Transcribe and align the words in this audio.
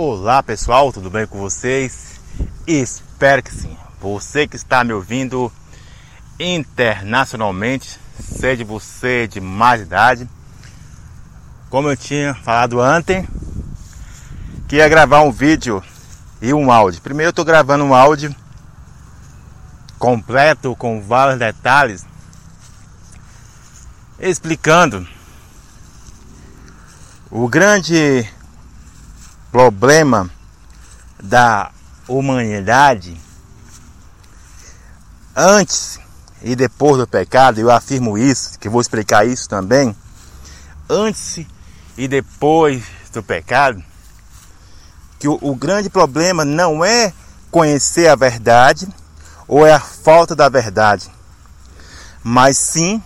Olá 0.00 0.44
pessoal, 0.44 0.92
tudo 0.92 1.10
bem 1.10 1.26
com 1.26 1.40
vocês? 1.40 2.20
Espero 2.68 3.42
que 3.42 3.52
sim. 3.52 3.76
Você 4.00 4.46
que 4.46 4.54
está 4.54 4.84
me 4.84 4.92
ouvindo 4.92 5.50
internacionalmente, 6.38 7.98
seja 8.16 8.64
você 8.64 9.26
de 9.26 9.40
mais 9.40 9.82
idade, 9.82 10.30
como 11.68 11.90
eu 11.90 11.96
tinha 11.96 12.32
falado 12.32 12.80
antes, 12.80 13.26
que 14.68 14.76
ia 14.76 14.88
gravar 14.88 15.22
um 15.22 15.32
vídeo 15.32 15.82
e 16.40 16.54
um 16.54 16.70
áudio. 16.70 17.02
Primeiro 17.02 17.30
eu 17.30 17.30
estou 17.30 17.44
gravando 17.44 17.82
um 17.82 17.92
áudio 17.92 18.32
completo 19.98 20.76
com 20.76 21.02
vários 21.02 21.40
detalhes 21.40 22.06
explicando 24.20 25.04
o 27.32 27.48
grande 27.48 28.37
problema 29.50 30.30
da 31.22 31.70
humanidade 32.06 33.20
antes 35.34 35.98
e 36.42 36.54
depois 36.54 36.98
do 36.98 37.06
pecado, 37.06 37.60
eu 37.60 37.70
afirmo 37.70 38.16
isso, 38.16 38.58
que 38.58 38.68
vou 38.68 38.80
explicar 38.80 39.26
isso 39.26 39.48
também. 39.48 39.94
Antes 40.88 41.44
e 41.96 42.06
depois 42.08 42.84
do 43.12 43.22
pecado, 43.22 43.82
que 45.18 45.26
o, 45.26 45.38
o 45.40 45.54
grande 45.54 45.90
problema 45.90 46.44
não 46.44 46.84
é 46.84 47.12
conhecer 47.50 48.08
a 48.08 48.14
verdade 48.14 48.88
ou 49.46 49.66
é 49.66 49.72
a 49.72 49.80
falta 49.80 50.36
da 50.36 50.48
verdade, 50.48 51.10
mas 52.22 52.56
sim 52.56 53.02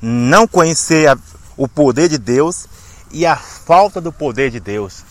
não 0.00 0.46
conhecer 0.46 1.08
a, 1.08 1.18
o 1.56 1.68
poder 1.68 2.08
de 2.08 2.18
Deus 2.18 2.66
e 3.10 3.24
a 3.24 3.36
falta 3.36 4.00
do 4.00 4.12
poder 4.12 4.50
de 4.50 4.58
Deus. 4.58 5.04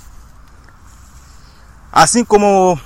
Assim 1.96 2.26
como 2.26 2.78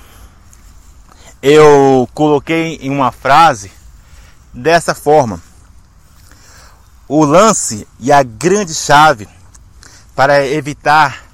eu 1.42 2.08
coloquei 2.14 2.76
em 2.76 2.90
uma 2.90 3.10
frase 3.10 3.72
dessa 4.54 4.94
forma: 4.94 5.42
o 7.08 7.24
lance 7.24 7.88
e 7.98 8.12
a 8.12 8.22
grande 8.22 8.72
chave 8.72 9.28
para 10.14 10.46
evitar 10.46 11.24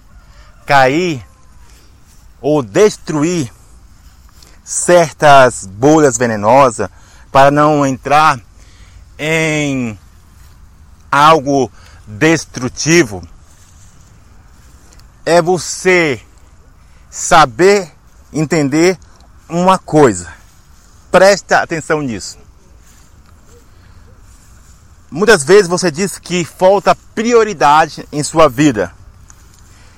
cair 0.65 1.23
ou 2.41 2.63
destruir 2.63 3.53
certas 4.65 5.67
bolhas 5.67 6.17
venenosas, 6.17 6.89
para 7.31 7.51
não 7.51 7.87
entrar 7.87 8.41
em 9.19 9.99
algo 11.13 11.71
destrutivo, 12.07 13.23
é 15.27 15.43
você 15.43 16.23
saber 17.17 17.91
entender 18.31 18.98
uma 19.48 19.78
coisa. 19.78 20.31
Presta 21.11 21.62
atenção 21.62 22.03
nisso. 22.03 22.36
Muitas 25.11 25.42
vezes 25.42 25.67
você 25.67 25.91
diz 25.91 26.19
que 26.19 26.44
falta 26.44 26.94
prioridade 27.14 28.06
em 28.12 28.22
sua 28.22 28.50
vida. 28.50 28.92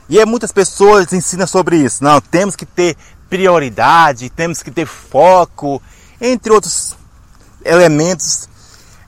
E 0.09 0.21
é 0.21 0.25
muitas 0.25 0.53
pessoas 0.53 1.13
ensinam 1.13 1.47
sobre 1.47 1.79
isso. 1.79 2.05
Não, 2.05 2.21
temos 2.21 2.55
que 2.55 2.65
ter 2.65 2.97
prioridade, 3.29 4.31
temos 4.31 4.63
que 4.63 4.71
ter 4.71 4.87
foco, 4.87 5.83
entre 6.21 6.53
outros 6.53 6.97
elementos, 7.65 8.49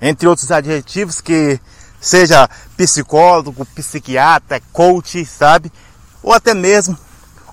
entre 0.03 0.27
outros 0.27 0.51
adjetivos 0.51 1.21
que 1.21 1.61
seja 2.01 2.51
psicólogo, 2.77 3.65
psiquiatra, 3.67 4.61
coach, 4.73 5.25
sabe? 5.25 5.71
Ou 6.23 6.33
até 6.33 6.53
mesmo 6.53 6.99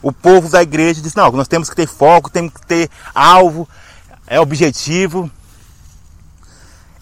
o 0.01 0.11
povo 0.11 0.49
da 0.49 0.61
igreja 0.61 1.01
diz: 1.01 1.15
não, 1.15 1.31
nós 1.31 1.47
temos 1.47 1.69
que 1.69 1.75
ter 1.75 1.87
foco, 1.87 2.29
temos 2.29 2.53
que 2.53 2.65
ter 2.65 2.89
alvo, 3.13 3.67
é 4.25 4.39
objetivo. 4.39 5.29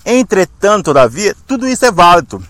Entretanto, 0.06 0.86
todavia, 0.86 1.36
tudo 1.48 1.68
isso 1.68 1.86
é 1.86 1.92
válido. 1.92 2.46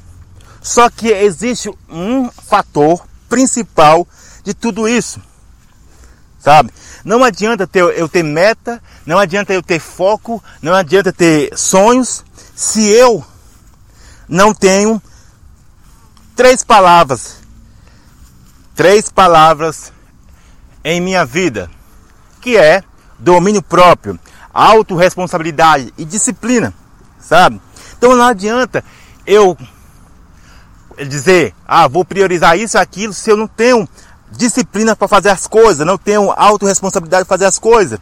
Só 0.61 0.89
que 0.89 1.07
existe 1.07 1.69
um 1.89 2.29
fator 2.29 3.05
principal 3.29 4.07
de 4.43 4.53
tudo 4.53 4.87
isso. 4.87 5.21
Sabe? 6.39 6.71
Não 7.03 7.23
adianta 7.23 7.65
ter, 7.65 7.83
eu 7.97 8.09
ter 8.09 8.23
meta, 8.23 8.81
não 9.05 9.17
adianta 9.17 9.53
eu 9.53 9.63
ter 9.63 9.79
foco, 9.79 10.43
não 10.61 10.73
adianta 10.73 11.13
ter 11.13 11.57
sonhos, 11.57 12.23
se 12.55 12.89
eu 12.89 13.23
não 14.27 14.53
tenho 14.53 15.01
três 16.35 16.63
palavras. 16.63 17.37
Três 18.75 19.09
palavras 19.09 19.93
em 20.85 21.01
minha 21.01 21.25
vida, 21.25 21.67
que 22.39 22.55
é 22.55 22.83
domínio 23.17 23.63
próprio, 23.63 24.19
autorresponsabilidade 24.53 25.91
e 25.97 26.05
disciplina, 26.05 26.71
sabe? 27.19 27.59
Então 27.97 28.15
não 28.15 28.23
adianta 28.23 28.83
eu 29.25 29.57
dizer, 31.07 31.55
ah, 31.67 31.87
vou 31.87 32.05
priorizar 32.05 32.55
isso 32.55 32.77
e 32.77 32.79
aquilo 32.79 33.13
se 33.13 33.31
eu 33.31 33.35
não 33.35 33.47
tenho 33.47 33.89
disciplina 34.31 34.95
para 34.95 35.07
fazer 35.07 35.29
as 35.29 35.47
coisas, 35.47 35.87
não 35.87 35.97
tenho 35.97 36.31
autorresponsabilidade 36.31 37.25
para 37.25 37.35
fazer 37.35 37.45
as 37.45 37.57
coisas. 37.57 37.99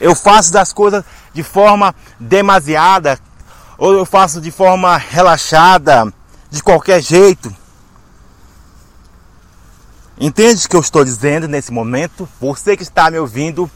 Eu 0.00 0.14
faço 0.14 0.50
das 0.50 0.72
coisas 0.72 1.04
de 1.34 1.42
forma 1.42 1.94
demasiada, 2.18 3.18
ou 3.76 3.92
eu 3.92 4.06
faço 4.06 4.40
de 4.40 4.50
forma 4.50 4.96
relaxada, 4.96 6.10
de 6.50 6.62
qualquer 6.62 7.02
jeito. 7.02 7.54
Entende 10.18 10.64
o 10.64 10.68
que 10.68 10.76
eu 10.76 10.80
estou 10.80 11.04
dizendo 11.04 11.48
nesse 11.48 11.72
momento? 11.72 12.28
Você 12.40 12.76
que 12.76 12.82
está 12.82 13.10
me 13.10 13.18
ouvindo 13.18 13.70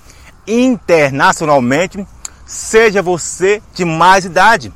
internacionalmente, 0.47 2.07
seja 2.47 3.03
você 3.03 3.61
de 3.75 3.85
mais 3.85 4.25
idade. 4.25 4.73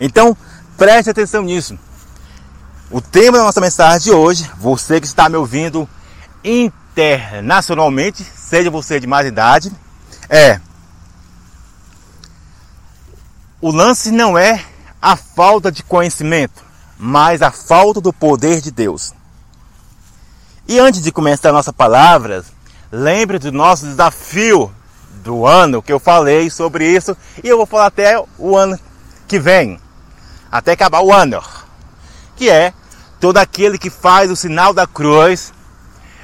Então, 0.00 0.36
preste 0.76 1.10
atenção 1.10 1.42
nisso. 1.42 1.78
O 2.90 3.00
tema 3.00 3.38
da 3.38 3.44
nossa 3.44 3.60
mensagem 3.60 4.00
de 4.00 4.10
hoje, 4.10 4.50
você 4.58 5.00
que 5.00 5.06
está 5.06 5.28
me 5.28 5.36
ouvindo 5.36 5.88
internacionalmente, 6.44 8.24
seja 8.24 8.70
você 8.70 9.00
de 9.00 9.06
mais 9.06 9.26
idade, 9.26 9.72
é 10.28 10.60
o 13.60 13.70
lance 13.70 14.10
não 14.10 14.38
é 14.38 14.64
a 15.00 15.16
falta 15.16 15.70
de 15.70 15.82
conhecimento, 15.82 16.64
mas 16.98 17.42
a 17.42 17.50
falta 17.50 18.00
do 18.00 18.12
poder 18.12 18.60
de 18.60 18.70
Deus. 18.70 19.12
E 20.70 20.78
antes 20.78 21.02
de 21.02 21.10
começar 21.10 21.50
nossa 21.50 21.72
palavra, 21.72 22.44
lembre 22.92 23.40
do 23.40 23.50
nosso 23.50 23.84
desafio 23.84 24.72
do 25.14 25.44
ano 25.44 25.82
que 25.82 25.92
eu 25.92 25.98
falei 25.98 26.48
sobre 26.48 26.86
isso 26.86 27.16
e 27.42 27.48
eu 27.48 27.56
vou 27.56 27.66
falar 27.66 27.86
até 27.86 28.24
o 28.38 28.56
ano 28.56 28.78
que 29.26 29.36
vem, 29.40 29.80
até 30.48 30.70
acabar 30.70 31.00
o 31.00 31.12
ano, 31.12 31.42
que 32.36 32.48
é 32.48 32.72
todo 33.18 33.38
aquele 33.38 33.78
que 33.78 33.90
faz 33.90 34.30
o 34.30 34.36
sinal 34.36 34.72
da 34.72 34.86
cruz 34.86 35.52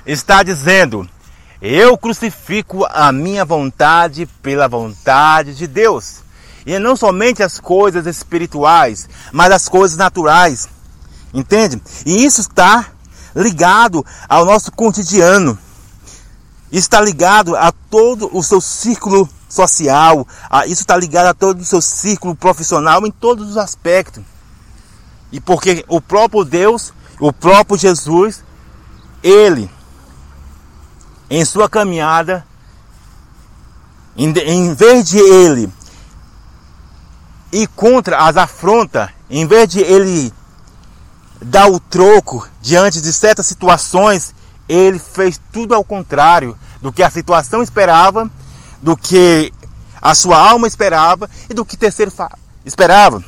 está 0.06 0.44
dizendo: 0.44 1.10
eu 1.60 1.98
crucifico 1.98 2.86
a 2.88 3.10
minha 3.10 3.44
vontade 3.44 4.26
pela 4.44 4.68
vontade 4.68 5.56
de 5.56 5.66
Deus. 5.66 6.18
E 6.64 6.78
não 6.78 6.94
somente 6.94 7.42
as 7.42 7.58
coisas 7.58 8.06
espirituais, 8.06 9.08
mas 9.32 9.50
as 9.50 9.68
coisas 9.68 9.96
naturais. 9.96 10.68
Entende? 11.34 11.82
E 12.06 12.24
isso 12.24 12.42
está 12.42 12.92
ligado 13.36 14.04
ao 14.28 14.46
nosso 14.46 14.72
cotidiano. 14.72 15.58
Está 16.72 17.00
ligado 17.00 17.54
a 17.54 17.70
todo 17.70 18.28
o 18.32 18.42
seu 18.42 18.60
círculo 18.60 19.28
social, 19.48 20.26
isso 20.66 20.80
está 20.80 20.96
ligado 20.96 21.26
a 21.26 21.34
todo 21.34 21.60
o 21.60 21.64
seu 21.64 21.80
círculo 21.80 22.34
profissional 22.34 23.06
em 23.06 23.10
todos 23.10 23.50
os 23.50 23.56
aspectos. 23.56 24.24
E 25.30 25.40
porque 25.40 25.84
o 25.86 26.00
próprio 26.00 26.44
Deus, 26.44 26.92
o 27.20 27.32
próprio 27.32 27.78
Jesus, 27.78 28.42
ele, 29.22 29.70
em 31.30 31.44
sua 31.44 31.68
caminhada, 31.68 32.44
em, 34.16 34.30
em 34.30 34.74
vez 34.74 35.08
de 35.08 35.18
ele 35.18 35.72
ir 37.52 37.68
contra 37.68 38.18
as 38.18 38.36
afrontas, 38.36 39.08
em 39.30 39.46
vez 39.46 39.68
de 39.68 39.80
ele 39.80 40.32
dar 41.40 41.70
o 41.70 41.78
troco 41.78 42.48
diante 42.60 43.00
de 43.00 43.12
certas 43.12 43.46
situações, 43.46 44.34
ele 44.68 44.98
fez 44.98 45.40
tudo 45.52 45.74
ao 45.74 45.84
contrário 45.84 46.56
do 46.80 46.92
que 46.92 47.02
a 47.02 47.10
situação 47.10 47.62
esperava, 47.62 48.30
do 48.82 48.96
que 48.96 49.52
a 50.00 50.14
sua 50.14 50.38
alma 50.38 50.66
esperava 50.66 51.28
e 51.48 51.54
do 51.54 51.64
que 51.64 51.76
terceiro 51.76 52.12
esperava. 52.64 53.22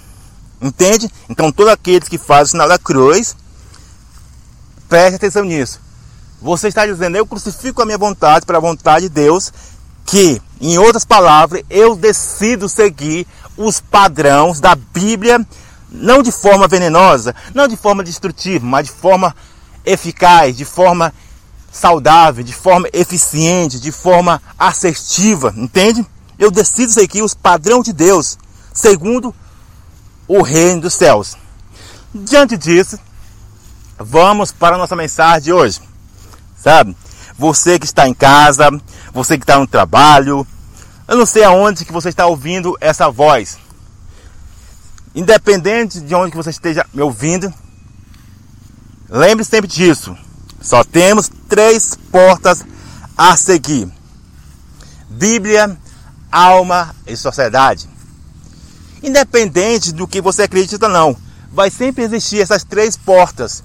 Entende? 0.60 1.10
Então, 1.28 1.52
todos 1.52 1.72
aqueles 1.72 2.08
que 2.08 2.18
fazem 2.18 2.44
o 2.44 2.48
sinal 2.48 2.68
da 2.68 2.78
cruz, 2.78 3.36
preste 4.88 5.16
atenção 5.16 5.44
nisso. 5.44 5.80
Você 6.40 6.68
está 6.68 6.86
dizendo, 6.86 7.16
eu 7.16 7.26
crucifico 7.26 7.82
a 7.82 7.86
minha 7.86 7.98
vontade 7.98 8.46
para 8.46 8.58
a 8.58 8.60
vontade 8.60 9.08
de 9.08 9.08
Deus, 9.08 9.52
que, 10.04 10.40
em 10.60 10.78
outras 10.78 11.04
palavras, 11.04 11.62
eu 11.68 11.94
decido 11.94 12.68
seguir 12.68 13.26
os 13.56 13.80
padrões 13.80 14.60
da 14.60 14.74
Bíblia 14.74 15.44
não 15.90 16.22
de 16.22 16.30
forma 16.30 16.68
venenosa, 16.68 17.34
não 17.54 17.66
de 17.66 17.76
forma 17.76 18.04
destrutiva, 18.04 18.64
mas 18.64 18.86
de 18.86 18.92
forma 18.92 19.34
eficaz, 19.84 20.56
de 20.56 20.64
forma 20.64 21.12
saudável, 21.72 22.44
de 22.44 22.52
forma 22.52 22.88
eficiente, 22.92 23.80
de 23.80 23.92
forma 23.92 24.42
assertiva, 24.58 25.52
entende? 25.56 26.04
Eu 26.38 26.50
decido 26.50 26.92
seguir 26.92 27.22
os 27.22 27.34
padrões 27.34 27.84
de 27.84 27.92
Deus, 27.92 28.38
segundo 28.72 29.34
o 30.26 30.42
reino 30.42 30.82
dos 30.82 30.94
céus. 30.94 31.36
Diante 32.14 32.56
disso, 32.56 32.98
vamos 33.98 34.52
para 34.52 34.76
a 34.76 34.78
nossa 34.78 34.96
mensagem 34.96 35.42
de 35.42 35.52
hoje. 35.52 35.80
Sabe? 36.56 36.96
Você 37.38 37.78
que 37.78 37.86
está 37.86 38.08
em 38.08 38.14
casa, 38.14 38.68
você 39.12 39.38
que 39.38 39.44
está 39.44 39.58
no 39.58 39.66
trabalho, 39.66 40.46
eu 41.06 41.16
não 41.16 41.26
sei 41.26 41.44
aonde 41.44 41.84
que 41.84 41.92
você 41.92 42.08
está 42.08 42.26
ouvindo 42.26 42.76
essa 42.80 43.10
voz. 43.10 43.58
Independente 45.14 46.00
de 46.00 46.14
onde 46.14 46.36
você 46.36 46.50
esteja 46.50 46.86
me 46.92 47.02
ouvindo, 47.02 47.52
lembre 49.08 49.44
sempre 49.44 49.68
disso. 49.68 50.16
Só 50.60 50.84
temos 50.84 51.30
três 51.48 51.96
portas 52.10 52.64
a 53.16 53.36
seguir: 53.36 53.90
Bíblia, 55.08 55.78
alma 56.30 56.94
e 57.06 57.16
sociedade. 57.16 57.88
Independente 59.02 59.92
do 59.92 60.06
que 60.06 60.20
você 60.20 60.42
acredita 60.42 60.88
não, 60.88 61.16
vai 61.52 61.70
sempre 61.70 62.04
existir 62.04 62.40
essas 62.40 62.64
três 62.64 62.96
portas. 62.96 63.62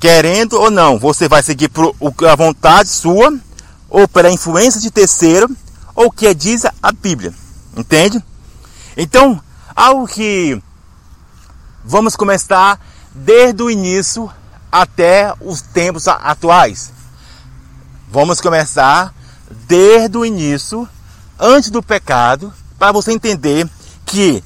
Querendo 0.00 0.54
ou 0.54 0.70
não, 0.70 0.98
você 0.98 1.28
vai 1.28 1.42
seguir 1.42 1.68
por 1.68 1.94
a 2.28 2.36
vontade 2.36 2.88
sua, 2.88 3.32
ou 3.88 4.06
pela 4.08 4.30
influência 4.30 4.80
de 4.80 4.90
terceiro, 4.90 5.48
ou 5.94 6.06
o 6.06 6.10
que 6.10 6.34
diz 6.34 6.64
a 6.64 6.92
Bíblia. 6.92 7.32
Entende? 7.76 8.22
Então, 8.96 9.40
algo 9.74 10.06
que 10.06 10.60
vamos 11.84 12.14
começar 12.14 12.80
desde 13.14 13.62
o 13.62 13.70
início 13.70 14.30
até 14.70 15.32
os 15.40 15.60
tempos 15.60 16.08
atuais. 16.08 16.92
Vamos 18.08 18.40
começar 18.40 19.12
desde 19.66 20.16
o 20.16 20.24
início, 20.24 20.88
antes 21.38 21.70
do 21.70 21.82
pecado, 21.82 22.52
para 22.78 22.92
você 22.92 23.12
entender 23.12 23.68
que 24.06 24.42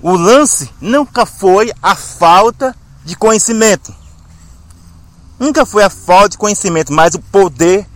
o 0.00 0.16
lance 0.16 0.70
nunca 0.80 1.26
foi 1.26 1.72
a 1.82 1.94
falta 1.94 2.74
de 3.04 3.16
conhecimento. 3.16 3.94
Nunca 5.38 5.66
foi 5.66 5.82
a 5.82 5.90
falta 5.90 6.30
de 6.30 6.38
conhecimento, 6.38 6.92
mas 6.92 7.14
o 7.14 7.18
poder 7.18 7.86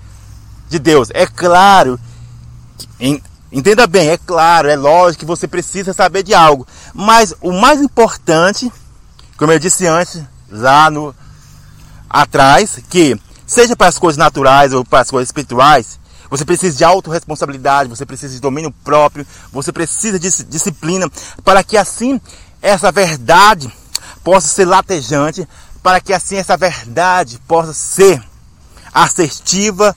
de 0.69 0.79
Deus. 0.79 1.08
É 1.14 1.26
claro, 1.26 1.99
entenda 3.50 3.86
bem, 3.86 4.10
é 4.10 4.18
claro, 4.18 4.68
é 4.68 4.76
lógico 4.76 5.20
que 5.20 5.26
você 5.26 5.48
precisa 5.48 5.92
saber 5.92 6.22
de 6.22 6.34
algo. 6.34 6.66
Mas 6.94 7.34
o 7.40 7.52
mais 7.52 7.80
importante, 7.80 8.70
como 9.36 9.52
eu 9.52 9.58
disse 9.58 9.86
antes, 9.86 10.22
lá 10.50 10.90
no 10.90 11.14
atrás, 12.08 12.80
que 12.88 13.18
seja 13.46 13.76
para 13.76 13.88
as 13.88 13.98
coisas 13.98 14.16
naturais 14.16 14.72
ou 14.72 14.84
para 14.84 15.00
as 15.00 15.10
coisas 15.10 15.28
espirituais, 15.28 15.98
você 16.30 16.44
precisa 16.44 16.76
de 16.76 16.84
autorresponsabilidade, 16.84 17.88
você 17.88 18.04
precisa 18.04 18.34
de 18.34 18.40
domínio 18.40 18.70
próprio, 18.84 19.26
você 19.52 19.72
precisa 19.72 20.18
de 20.18 20.28
disciplina 20.44 21.10
para 21.42 21.64
que 21.64 21.76
assim 21.76 22.20
essa 22.60 22.92
verdade 22.92 23.72
possa 24.22 24.48
ser 24.48 24.66
latejante, 24.66 25.48
para 25.82 26.00
que 26.00 26.12
assim 26.12 26.36
essa 26.36 26.56
verdade 26.56 27.40
possa 27.46 27.72
ser 27.72 28.22
assertiva 28.92 29.96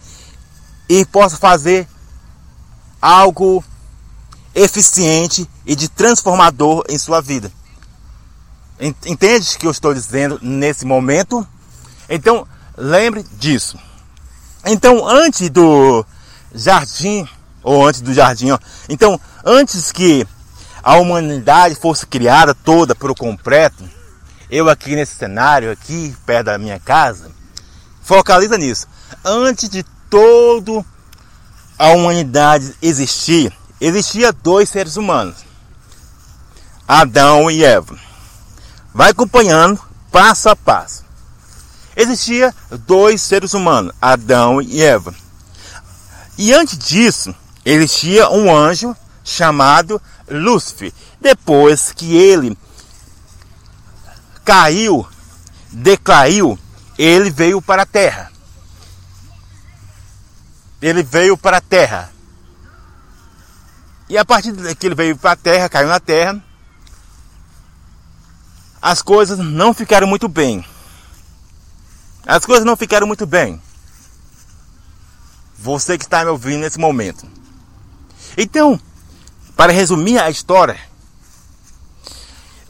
e 0.87 1.05
possa 1.05 1.37
fazer 1.37 1.87
algo 3.01 3.63
eficiente 4.53 5.49
e 5.65 5.75
de 5.75 5.89
transformador 5.89 6.83
em 6.89 6.97
sua 6.97 7.21
vida. 7.21 7.51
Entende 8.79 9.55
o 9.55 9.59
que 9.59 9.67
eu 9.67 9.71
estou 9.71 9.93
dizendo 9.93 10.39
nesse 10.41 10.85
momento? 10.85 11.47
Então, 12.09 12.47
lembre 12.77 13.23
disso. 13.33 13.77
Então, 14.65 15.07
antes 15.07 15.49
do 15.49 16.05
jardim, 16.53 17.27
ou 17.63 17.85
antes 17.87 18.01
do 18.01 18.13
jardim, 18.13 18.51
ó, 18.51 18.59
então, 18.89 19.19
antes 19.45 19.91
que 19.91 20.27
a 20.83 20.95
humanidade 20.97 21.75
fosse 21.75 22.05
criada 22.05 22.55
toda 22.55 22.95
por 22.95 23.13
completo, 23.15 23.83
eu 24.49 24.67
aqui 24.67 24.95
nesse 24.95 25.15
cenário, 25.15 25.71
aqui 25.71 26.15
perto 26.25 26.47
da 26.47 26.57
minha 26.57 26.79
casa, 26.79 27.31
focaliza 28.01 28.57
nisso. 28.57 28.87
Antes 29.23 29.69
de 29.69 29.83
todo 30.09 30.85
a 31.81 31.93
humanidade 31.93 32.75
existir, 32.79 33.51
existia 33.79 34.31
dois 34.31 34.69
seres 34.69 34.97
humanos, 34.97 35.37
Adão 36.87 37.49
e 37.49 37.63
Eva. 37.63 37.97
Vai 38.93 39.09
acompanhando 39.09 39.81
passo 40.11 40.47
a 40.49 40.55
passo. 40.55 41.03
Existia 41.95 42.53
dois 42.85 43.19
seres 43.19 43.55
humanos, 43.55 43.95
Adão 43.99 44.61
e 44.61 44.79
Eva. 44.79 45.11
E 46.37 46.53
antes 46.53 46.77
disso, 46.77 47.33
existia 47.65 48.29
um 48.29 48.55
anjo 48.55 48.95
chamado 49.23 49.99
Lúcifer. 50.29 50.93
Depois 51.19 51.91
que 51.91 52.15
ele 52.15 52.55
caiu, 54.45 55.03
decaiu, 55.71 56.59
ele 56.95 57.31
veio 57.31 57.59
para 57.59 57.81
a 57.81 57.87
terra. 57.87 58.30
Ele 60.81 61.03
veio 61.03 61.37
para 61.37 61.57
a 61.57 61.61
terra. 61.61 62.11
E 64.09 64.17
a 64.17 64.25
partir 64.25 64.51
que 64.75 64.87
ele 64.87 64.95
veio 64.95 65.15
para 65.17 65.31
a 65.31 65.35
terra, 65.35 65.69
caiu 65.69 65.87
na 65.87 65.99
terra, 65.99 66.43
as 68.81 69.01
coisas 69.01 69.37
não 69.37 69.73
ficaram 69.73 70.07
muito 70.07 70.27
bem. 70.27 70.65
As 72.25 72.45
coisas 72.45 72.65
não 72.65 72.75
ficaram 72.75 73.05
muito 73.05 73.25
bem. 73.25 73.61
Você 75.57 75.97
que 75.97 76.03
está 76.03 76.23
me 76.23 76.31
ouvindo 76.31 76.61
nesse 76.61 76.79
momento. 76.79 77.27
Então, 78.35 78.79
para 79.55 79.71
resumir 79.71 80.17
a 80.17 80.29
história, 80.29 80.79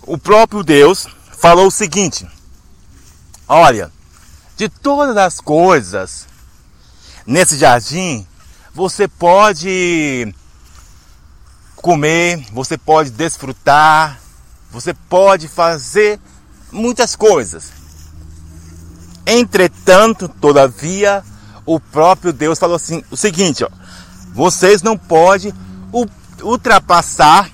o 0.04 0.18
próprio 0.18 0.64
Deus 0.64 1.08
falou 1.38 1.68
o 1.68 1.72
seguinte: 1.72 2.28
Olha, 3.48 3.92
de 4.58 4.68
todas 4.68 5.16
as 5.16 5.40
coisas 5.40 6.28
nesse 7.26 7.58
jardim, 7.58 8.26
você 8.74 9.08
pode 9.08 10.34
comer, 11.76 12.46
você 12.52 12.78
pode 12.78 13.10
desfrutar, 13.10 14.20
você 14.72 14.94
pode 14.94 15.48
fazer 15.48 16.20
muitas 16.72 17.16
coisas. 17.16 17.72
Entretanto, 19.26 20.28
todavia, 20.28 21.24
o 21.66 21.80
próprio 21.80 22.34
Deus 22.34 22.58
falou 22.58 22.76
assim, 22.76 23.04
o 23.12 23.18
seguinte, 23.18 23.64
ó, 23.64 23.70
vocês 24.34 24.82
não 24.82 24.98
podem 24.98 25.54
ultrapassar 26.42 27.50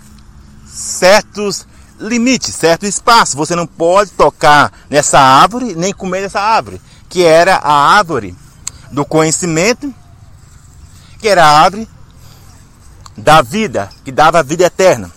certos 0.66 1.68
limites, 2.00 2.54
certo 2.54 2.86
espaço. 2.86 3.36
Você 3.36 3.56
não 3.56 3.66
pode 3.68 4.12
tocar 4.12 4.72
nessa 4.90 5.20
árvore 5.20 5.76
nem 5.76 5.94
comer 5.94 6.22
dessa 6.22 6.40
árvore, 6.40 6.82
que 7.10 7.24
era 7.24 7.56
a 7.56 7.74
árvore 7.74 8.36
do 8.92 9.06
conhecimento, 9.06 9.94
que 11.20 11.28
era 11.28 11.46
a 11.46 11.62
árvore 11.62 11.88
da 13.18 13.42
vida, 13.42 13.90
que 14.04 14.12
dava 14.12 14.40
a 14.40 14.44
vida 14.44 14.64
eterna. 14.66 15.12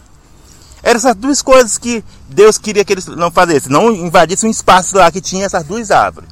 Eram 0.82 0.96
essas 0.96 1.14
duas 1.14 1.42
coisas 1.42 1.76
que 1.76 2.02
Deus 2.28 2.56
queria 2.56 2.84
que 2.84 2.92
eles 2.92 3.06
não 3.06 3.30
fizessem, 3.30 3.70
não 3.70 3.92
invadissem 3.92 4.48
um 4.48 4.50
espaço 4.50 4.96
lá 4.96 5.10
que 5.10 5.20
tinha 5.20 5.44
essas 5.44 5.64
duas 5.64 5.90
árvores. 5.90 6.28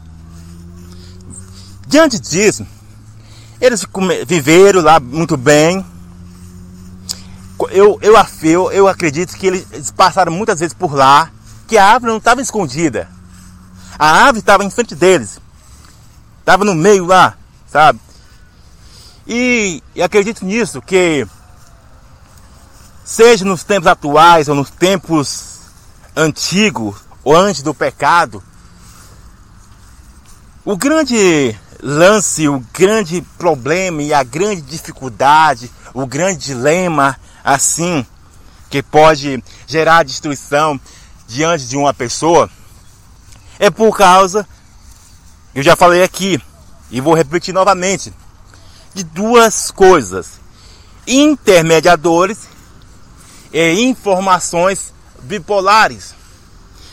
Diante 1.87 2.19
disso, 2.19 2.67
eles 3.61 3.85
viveram 4.27 4.81
lá 4.81 4.99
muito 4.99 5.37
bem. 5.37 5.85
Eu, 7.71 7.99
eu, 8.01 8.15
eu, 8.43 8.73
eu 8.73 8.89
acredito 8.89 9.37
que 9.37 9.47
eles 9.47 9.91
passaram 9.91 10.33
muitas 10.33 10.61
vezes 10.61 10.75
por 10.75 10.95
lá, 10.95 11.31
que 11.67 11.77
a 11.77 11.85
árvore 11.85 12.13
não 12.13 12.19
estava 12.19 12.41
escondida. 12.41 13.09
A 13.99 14.11
árvore 14.11 14.39
estava 14.39 14.65
em 14.65 14.71
frente 14.71 14.95
deles. 14.95 15.41
Estava 16.49 16.65
no 16.65 16.75
meio 16.75 17.05
lá, 17.05 17.37
sabe? 17.71 18.01
E, 19.27 19.83
e 19.95 20.03
acredito 20.03 20.47
nisso, 20.47 20.81
que 20.81 21.27
seja 23.05 23.45
nos 23.45 23.63
tempos 23.63 23.87
atuais 23.87 24.49
ou 24.49 24.55
nos 24.55 24.71
tempos 24.71 25.59
antigos 26.17 27.03
ou 27.23 27.37
antes 27.37 27.61
do 27.61 27.75
pecado, 27.75 28.43
o 30.65 30.75
grande 30.75 31.55
lance, 31.83 32.49
o 32.49 32.65
grande 32.73 33.21
problema 33.37 34.03
e 34.03 34.15
a 34.15 34.23
grande 34.23 34.63
dificuldade, 34.63 35.71
o 35.93 36.07
grande 36.07 36.47
dilema, 36.47 37.21
assim, 37.45 38.07
que 38.71 38.83
pode 38.83 39.45
gerar 39.67 40.03
destruição 40.03 40.81
diante 41.27 41.67
de 41.67 41.77
uma 41.77 41.93
pessoa, 41.93 42.49
é 43.59 43.69
por 43.69 43.95
causa, 43.95 44.49
eu 45.59 45.65
já 45.65 45.75
falei 45.75 46.05
aqui, 46.05 46.41
e 46.89 47.01
vou 47.01 47.15
repetir 47.15 47.53
novamente, 47.53 48.13
de 48.95 49.03
duas 49.03 49.73
coisas: 49.73 50.35
intermediadores 51.05 52.39
e 53.53 53.83
informações 53.83 54.95
bipolares. 55.21 56.15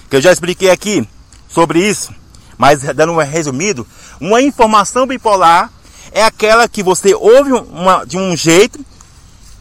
Que 0.09 0.15
eu 0.15 0.21
já 0.21 0.31
expliquei 0.31 0.71
aqui 0.71 1.07
sobre 1.47 1.79
isso. 1.87 2.11
Mas 2.57 2.81
dando 2.81 3.11
um 3.11 3.17
resumido, 3.17 3.85
uma 4.19 4.41
informação 4.41 5.05
bipolar 5.05 5.71
é 6.11 6.23
aquela 6.23 6.67
que 6.67 6.81
você 6.81 7.13
ouve 7.13 7.51
uma, 7.51 8.03
de 8.03 8.17
um 8.17 8.35
jeito 8.35 8.83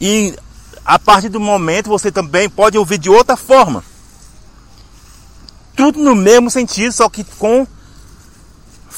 e 0.01 0.35
a 0.83 0.97
partir 0.97 1.29
do 1.29 1.39
momento 1.39 1.89
você 1.89 2.11
também 2.11 2.49
pode 2.49 2.75
ouvir 2.75 2.97
de 2.97 3.11
outra 3.11 3.37
forma. 3.37 3.83
Tudo 5.75 5.99
no 5.99 6.15
mesmo 6.15 6.49
sentido, 6.49 6.91
só 6.91 7.07
que 7.07 7.23
com 7.23 7.67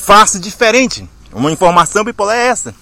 face 0.08 0.40
diferente. 0.40 1.08
Uma 1.34 1.52
informação 1.52 2.06
bipolar 2.06 2.38
é 2.38 2.48
essa. 2.48 2.74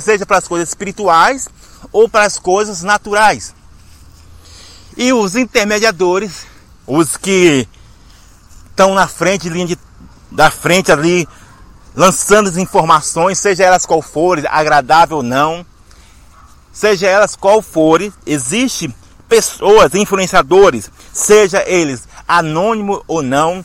Seja 0.00 0.24
para 0.24 0.38
as 0.38 0.48
coisas 0.48 0.70
espirituais 0.70 1.46
ou 1.92 2.08
para 2.08 2.24
as 2.24 2.38
coisas 2.38 2.82
naturais. 2.82 3.54
E 4.96 5.12
os 5.12 5.36
intermediadores, 5.36 6.46
os 6.86 7.14
que 7.18 7.68
estão 8.70 8.94
na 8.94 9.06
frente, 9.06 9.50
linha 9.50 9.66
de, 9.66 9.78
da 10.30 10.50
frente 10.50 10.90
ali, 10.90 11.28
lançando 11.94 12.48
as 12.48 12.56
informações, 12.56 13.38
seja 13.38 13.64
elas 13.64 13.84
qual 13.84 14.00
forem, 14.00 14.46
agradável 14.48 15.18
ou 15.18 15.22
não, 15.22 15.66
seja 16.72 17.06
elas 17.06 17.36
qual 17.36 17.60
forem, 17.60 18.10
existe 18.24 18.94
pessoas, 19.28 19.94
influenciadores, 19.94 20.90
seja 21.12 21.62
eles 21.66 22.08
anônimo 22.26 23.04
ou 23.06 23.22
não, 23.22 23.62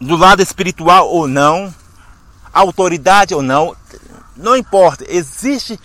do 0.00 0.16
lado 0.16 0.42
espiritual 0.42 1.08
ou 1.08 1.28
não, 1.28 1.74
autoridade 2.52 3.34
ou 3.34 3.42
não, 3.42 3.76
não 4.36 4.56
importa, 4.56 5.04
existe 5.08 5.78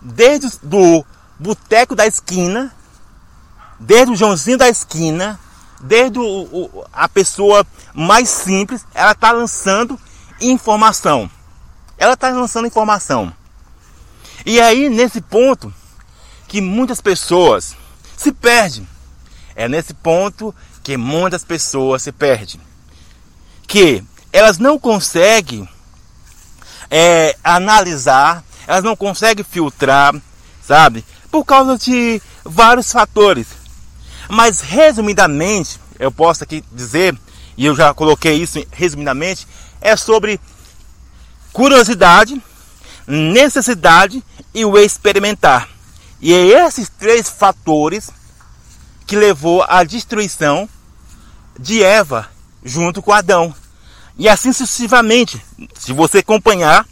desde 0.00 0.48
do 0.62 1.04
boteco 1.38 1.94
da 1.94 2.06
esquina, 2.06 2.74
desde 3.78 4.12
o 4.12 4.16
Joãozinho 4.16 4.56
da 4.56 4.68
esquina, 4.68 5.38
desde 5.80 6.18
o, 6.18 6.24
o, 6.24 6.84
a 6.92 7.08
pessoa 7.08 7.66
mais 7.92 8.28
simples, 8.28 8.86
ela 8.94 9.12
está 9.12 9.32
lançando 9.32 9.98
informação. 10.40 11.30
Ela 11.98 12.14
está 12.14 12.30
lançando 12.30 12.66
informação. 12.66 13.32
E 14.46 14.60
aí, 14.60 14.88
nesse 14.88 15.20
ponto, 15.20 15.72
que 16.48 16.60
muitas 16.60 17.00
pessoas 17.00 17.76
se 18.16 18.32
perdem. 18.32 18.88
É 19.54 19.68
nesse 19.68 19.92
ponto 19.94 20.54
que 20.82 20.96
muitas 20.96 21.44
pessoas 21.44 22.02
se 22.02 22.12
perdem. 22.12 22.60
Que 23.72 24.04
elas 24.30 24.58
não 24.58 24.78
conseguem 24.78 25.66
é, 26.90 27.34
analisar, 27.42 28.44
elas 28.66 28.84
não 28.84 28.94
conseguem 28.94 29.42
filtrar, 29.42 30.14
sabe? 30.62 31.02
Por 31.30 31.42
causa 31.42 31.78
de 31.78 32.20
vários 32.44 32.92
fatores. 32.92 33.46
Mas 34.28 34.60
resumidamente, 34.60 35.80
eu 35.98 36.12
posso 36.12 36.44
aqui 36.44 36.62
dizer, 36.70 37.18
e 37.56 37.64
eu 37.64 37.74
já 37.74 37.94
coloquei 37.94 38.34
isso 38.34 38.62
resumidamente, 38.72 39.48
é 39.80 39.96
sobre 39.96 40.38
curiosidade, 41.50 42.42
necessidade 43.06 44.22
e 44.52 44.66
o 44.66 44.76
experimentar. 44.76 45.66
E 46.20 46.34
é 46.34 46.66
esses 46.66 46.90
três 46.90 47.30
fatores 47.30 48.10
que 49.06 49.16
levou 49.16 49.64
à 49.66 49.82
destruição 49.82 50.68
de 51.58 51.82
Eva 51.82 52.28
junto 52.62 53.00
com 53.00 53.12
Adão. 53.12 53.54
E 54.22 54.28
assim 54.28 54.52
sucessivamente. 54.52 55.44
Se 55.74 55.92
você 55.92 56.18
acompanhar 56.18 56.86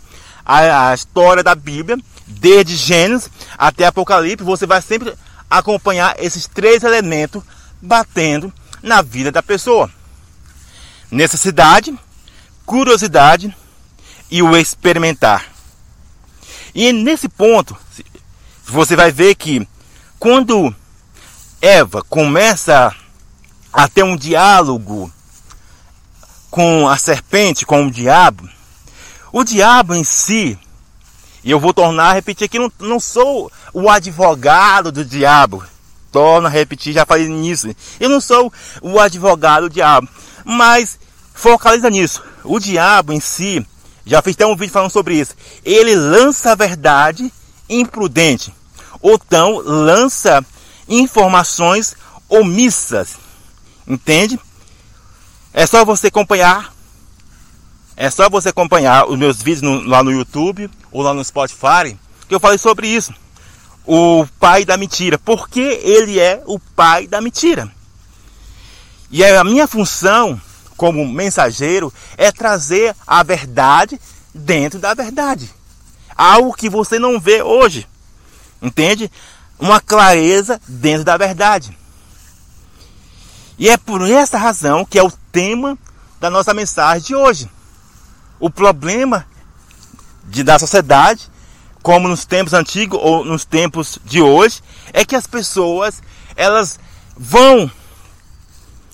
a, 0.45 0.89
a 0.89 0.95
história 0.95 1.45
da 1.45 1.55
Bíblia, 1.55 1.97
desde 2.27 2.75
Gênesis 2.75 3.31
até 3.57 3.87
Apocalipse, 3.87 4.45
você 4.45 4.67
vai 4.67 4.83
sempre 4.83 5.15
acompanhar 5.49 6.17
esses 6.19 6.49
três 6.49 6.83
elementos 6.83 7.41
batendo 7.81 8.53
na 8.83 9.01
vida 9.01 9.31
da 9.31 9.45
pessoa: 9.45 9.89
necessidade, 11.09 11.97
curiosidade 12.67 13.57
e 14.29 14.43
o 14.43 14.57
experimentar. 14.57 15.47
E 16.75 16.93
nesse 16.93 17.29
ponto, 17.29 17.77
você 18.65 18.97
vai 18.97 19.13
ver 19.13 19.37
que 19.37 19.69
quando 20.19 20.75
Eva 21.63 22.03
começa 22.03 22.93
a 23.73 23.87
ter 23.87 24.03
um 24.03 24.17
diálogo 24.17 25.13
com 26.51 26.89
a 26.89 26.97
serpente, 26.97 27.65
com 27.65 27.87
o 27.87 27.91
diabo, 27.91 28.49
o 29.33 29.45
diabo 29.45 29.95
em 29.95 30.05
si, 30.05 30.59
e 31.45 31.51
eu 31.51 31.61
vou 31.61 31.73
tornar 31.73 32.11
a 32.11 32.13
repetir 32.15 32.47
aqui, 32.47 32.59
não, 32.59 32.73
não 32.81 33.01
sou 33.01 33.51
o 33.73 33.89
advogado 33.89 34.91
do 34.91 35.05
diabo, 35.05 35.65
torno 36.11 36.49
a 36.49 36.51
repetir, 36.51 36.93
já 36.93 37.07
falei 37.07 37.29
nisso, 37.29 37.75
eu 37.99 38.09
não 38.09 38.21
sou 38.21 38.53
o 38.83 38.99
advogado 38.99 39.69
do 39.69 39.75
diabo, 39.75 40.09
mas 40.45 40.99
focaliza 41.33 41.89
nisso, 41.89 42.23
o 42.43 42.59
diabo 42.59 43.13
em 43.13 43.21
si, 43.21 43.65
já 44.05 44.21
fiz 44.23 44.35
até 44.35 44.47
um 44.47 44.57
vídeo 44.57 44.73
falando 44.73 44.91
sobre 44.91 45.15
isso. 45.15 45.35
Ele 45.65 45.95
lança 45.95 46.53
a 46.53 46.55
verdade 46.57 47.33
imprudente. 47.69 48.53
Ou 49.01 49.15
então 49.15 49.63
lança 49.65 50.45
informações 50.89 51.95
omissas. 52.29 53.17
Entende? 53.87 54.39
É 55.53 55.67
só 55.67 55.85
você 55.85 56.09
acompanhar. 56.09 56.73
É 57.97 58.09
só 58.09 58.31
você 58.31 58.49
acompanhar 58.49 59.09
os 59.09 59.19
meus 59.19 59.43
vídeos 59.43 59.63
no, 59.63 59.83
lá 59.83 60.03
no 60.03 60.13
YouTube 60.13 60.71
ou 60.91 61.03
lá 61.03 61.13
no 61.13 61.25
Spotify. 61.25 61.99
Que 62.29 62.35
eu 62.35 62.41
falei 62.41 62.59
sobre 62.59 62.87
isso. 62.87 63.13
O 63.85 64.27
pai 64.39 64.65
da 64.65 64.77
mentira. 64.77 65.19
Porque 65.19 65.61
ele 65.61 66.19
é 66.19 66.43
o 66.47 66.59
pai 66.59 67.07
da 67.07 67.21
mentira. 67.21 67.71
E 69.11 69.23
é 69.23 69.37
a 69.37 69.45
minha 69.45 69.67
função 69.67 70.41
como 70.77 71.07
mensageiro 71.07 71.93
é 72.17 72.33
trazer 72.33 72.97
a 73.07 73.23
verdade 73.23 74.01
dentro 74.35 74.79
da 74.79 74.95
verdade. 74.95 75.51
Algo 76.17 76.55
que 76.55 76.71
você 76.71 76.99
não 76.99 77.21
vê 77.21 77.43
hoje. 77.43 77.87
Entende? 78.63 79.11
Uma 79.59 79.81
clareza 79.81 80.61
dentro 80.67 81.05
da 81.05 81.17
verdade. 81.17 81.77
E 83.61 83.69
é 83.69 83.77
por 83.77 84.01
essa 84.11 84.39
razão 84.39 84.87
que 84.87 84.99
é 84.99 85.03
o 85.03 85.13
tema 85.31 85.79
da 86.19 86.31
nossa 86.31 86.55
mensagem 86.55 87.09
de 87.09 87.15
hoje. 87.15 87.51
O 88.41 88.49
problema 88.49 89.27
de, 90.25 90.43
da 90.43 90.59
sociedade, 90.59 91.29
como 91.83 92.09
nos 92.09 92.25
tempos 92.25 92.55
antigos 92.55 92.99
ou 93.03 93.23
nos 93.23 93.45
tempos 93.45 93.99
de 94.03 94.23
hoje, 94.23 94.63
é 94.95 95.05
que 95.05 95.15
as 95.15 95.27
pessoas 95.27 96.03
elas 96.35 96.81
vão 97.15 97.71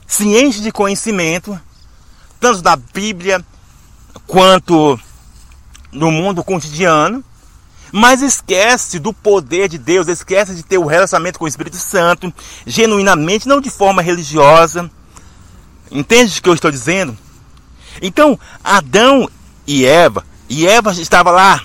se 0.05 0.25
enchem 0.37 0.63
de 0.63 0.73
conhecimento, 0.73 1.61
tanto 2.41 2.61
da 2.61 2.75
Bíblia 2.75 3.45
quanto 4.27 4.99
no 5.93 6.11
mundo 6.11 6.43
cotidiano, 6.43 7.25
mas 7.99 8.21
esquece 8.21 8.99
do 8.99 9.11
poder 9.11 9.71
de 9.71 9.79
Deus, 9.79 10.07
esquece 10.07 10.55
de 10.55 10.63
ter 10.63 10.77
o 10.77 10.85
relacionamento 10.85 11.39
com 11.39 11.47
o 11.47 11.49
Espírito 11.49 11.79
Santo, 11.79 12.31
genuinamente, 12.67 13.49
não 13.49 13.59
de 13.59 13.71
forma 13.71 14.03
religiosa. 14.03 14.91
Entende 15.91 16.39
o 16.39 16.43
que 16.43 16.49
eu 16.51 16.53
estou 16.53 16.71
dizendo? 16.71 17.17
Então, 18.03 18.39
Adão 18.63 19.27
e 19.67 19.87
Eva, 19.87 20.27
e 20.47 20.67
Eva 20.67 20.93
estava 20.93 21.31
lá, 21.31 21.65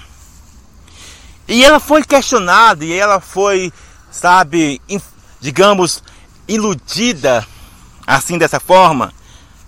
e 1.50 1.66
ela 1.66 1.82
foi 1.82 2.02
questionada, 2.02 2.86
e 2.86 2.94
ela 2.94 3.20
foi, 3.20 3.70
sabe, 4.10 4.82
digamos, 5.42 6.02
iludida, 6.48 7.46
assim 8.08 8.38
dessa 8.38 8.58
forma, 8.62 9.14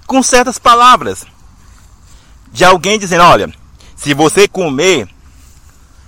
com 0.08 0.24
certas 0.24 0.58
palavras 0.58 1.26
de 2.54 2.64
alguém 2.64 2.98
dizendo: 2.98 3.26
olha, 3.26 3.54
se 3.98 4.14
você 4.14 4.48
comer 4.48 5.10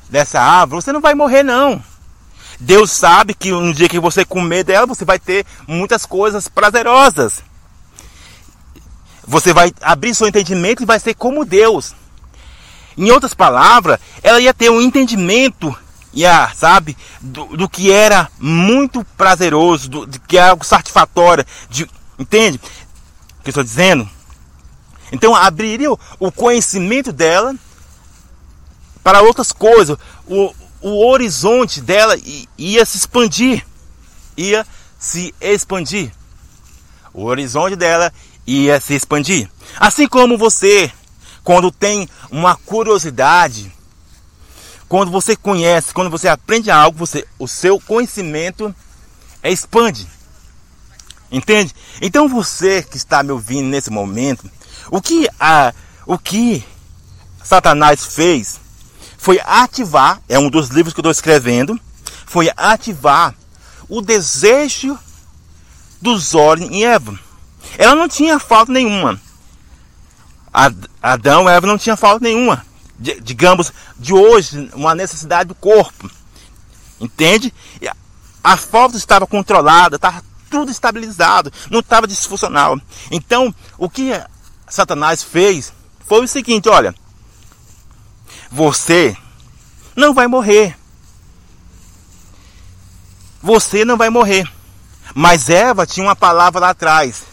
dessa 0.09 0.39
árvore, 0.39 0.81
você 0.81 0.93
não 0.93 1.01
vai 1.01 1.13
morrer, 1.13 1.43
não. 1.43 1.81
Deus 2.59 2.91
sabe 2.91 3.33
que 3.33 3.51
no 3.51 3.74
dia 3.74 3.89
que 3.89 4.00
você 4.00 4.24
comer 4.24 4.63
dela, 4.63 4.85
você 4.85 5.03
vai 5.03 5.19
ter 5.19 5.45
muitas 5.67 6.05
coisas 6.05 6.47
prazerosas. 6.47 7.43
Você 9.27 9.53
vai 9.53 9.74
abrir 9.81 10.15
seu 10.15 10.27
entendimento 10.27 10.83
e 10.83 10.85
vai 10.85 11.00
ser 11.00 11.15
como 11.15 11.43
Deus. 11.45 11.93
Em 12.97 13.12
outras 13.12 13.33
palavras, 13.33 14.00
ela 14.24 14.39
ia 14.39 14.53
ter 14.53 14.69
um 14.69 14.79
entendimento, 14.79 15.75
ia, 16.13 16.50
sabe, 16.55 16.95
do, 17.19 17.45
do 17.57 17.67
que 17.67 17.91
era 17.91 18.29
muito 18.39 19.03
prazeroso, 19.17 19.89
do, 19.89 20.05
de 20.05 20.19
que 20.19 20.38
é 20.38 20.50
algo 20.50 20.63
satisfatório, 20.63 21.45
de, 21.69 21.89
entende? 22.17 22.59
que 23.45 23.50
eu 23.50 23.51
estou 23.51 23.63
dizendo? 23.63 24.09
Então 25.12 25.35
abriria 25.35 25.91
o 25.91 26.31
conhecimento 26.31 27.13
dela 27.13 27.55
para 29.05 29.21
outras 29.21 29.51
coisas. 29.51 30.00
O, 30.25 30.51
o 30.81 31.07
horizonte 31.07 31.79
dela 31.79 32.17
ia 32.57 32.83
se 32.83 32.97
expandir. 32.97 33.63
Ia 34.35 34.65
se 34.97 35.31
expandir. 35.39 36.12
O 37.13 37.25
horizonte 37.25 37.75
dela 37.75 38.12
ia 38.47 38.81
se 38.81 38.95
expandir. 38.95 39.47
Assim 39.79 40.07
como 40.07 40.39
você, 40.39 40.91
quando 41.43 41.71
tem 41.71 42.09
uma 42.31 42.55
curiosidade, 42.55 43.71
quando 44.89 45.12
você 45.12 45.35
conhece, 45.35 45.93
quando 45.93 46.09
você 46.09 46.27
aprende 46.27 46.71
algo, 46.71 46.97
você, 46.97 47.27
o 47.38 47.47
seu 47.47 47.79
conhecimento 47.79 48.74
expande. 49.43 50.07
Entende? 51.31 51.75
Então 52.01 52.27
você 52.27 52.81
que 52.81 52.97
está 52.97 53.21
me 53.21 53.31
ouvindo 53.31 53.67
nesse 53.67 53.91
momento, 53.91 54.50
O 54.89 55.00
que, 55.00 55.29
a, 55.39 55.74
o 56.07 56.17
que 56.17 56.65
Satanás 57.43 58.03
fez 58.03 58.64
foi 59.25 59.41
ativar, 59.44 60.22
é 60.29 60.38
um 60.38 60.51
dos 60.51 60.67
livros 60.67 60.94
que 60.94 61.00
eu 61.00 61.01
estou 61.01 61.12
escrevendo, 61.12 61.79
foi 62.27 62.51
ativar 62.55 63.34
o 63.89 64.00
desejo 64.00 65.00
dos 66.00 66.36
olhos 66.36 66.70
em 66.70 66.86
Eva. 66.86 67.20
Ela 67.75 67.96
não 67.96 68.08
tinha 68.08 68.38
falta 68.38 68.72
nenhuma. 68.72 69.20
Adão 71.01 71.50
e 71.50 71.51
Eva 71.51 71.65
não 71.65 71.75
tinham 71.75 71.98
falta 71.98 72.24
nenhuma. 72.24 72.63
digamos, 73.00 73.74
de 73.98 74.13
hoje, 74.13 74.70
uma 74.75 74.94
necessidade 74.94 75.48
do 75.48 75.55
corpo. 75.55 76.08
Entende? 77.01 77.51
A 78.44 78.55
falta 78.55 78.96
estava 78.96 79.25
controlada, 79.25 79.96
estava 79.96 80.24
tudo 80.51 80.70
estabilizado, 80.70 81.51
não 81.72 81.79
estava 81.79 82.05
disfuncional. 82.05 82.79
Então, 83.10 83.51
o 83.75 83.89
que 83.89 84.12
Satanás 84.70 85.24
fez 85.24 85.74
foi 86.08 86.24
o 86.24 86.27
seguinte: 86.27 86.70
olha, 86.70 86.94
você 88.52 89.16
não 89.96 90.14
vai 90.14 90.28
morrer. 90.28 90.78
Você 93.42 93.86
não 93.86 93.98
vai 93.98 94.10
morrer. 94.10 94.50
Mas 95.14 95.50
Eva 95.50 95.86
tinha 95.86 96.06
uma 96.06 96.16
palavra 96.16 96.60
lá 96.60 96.70
atrás. 96.70 97.24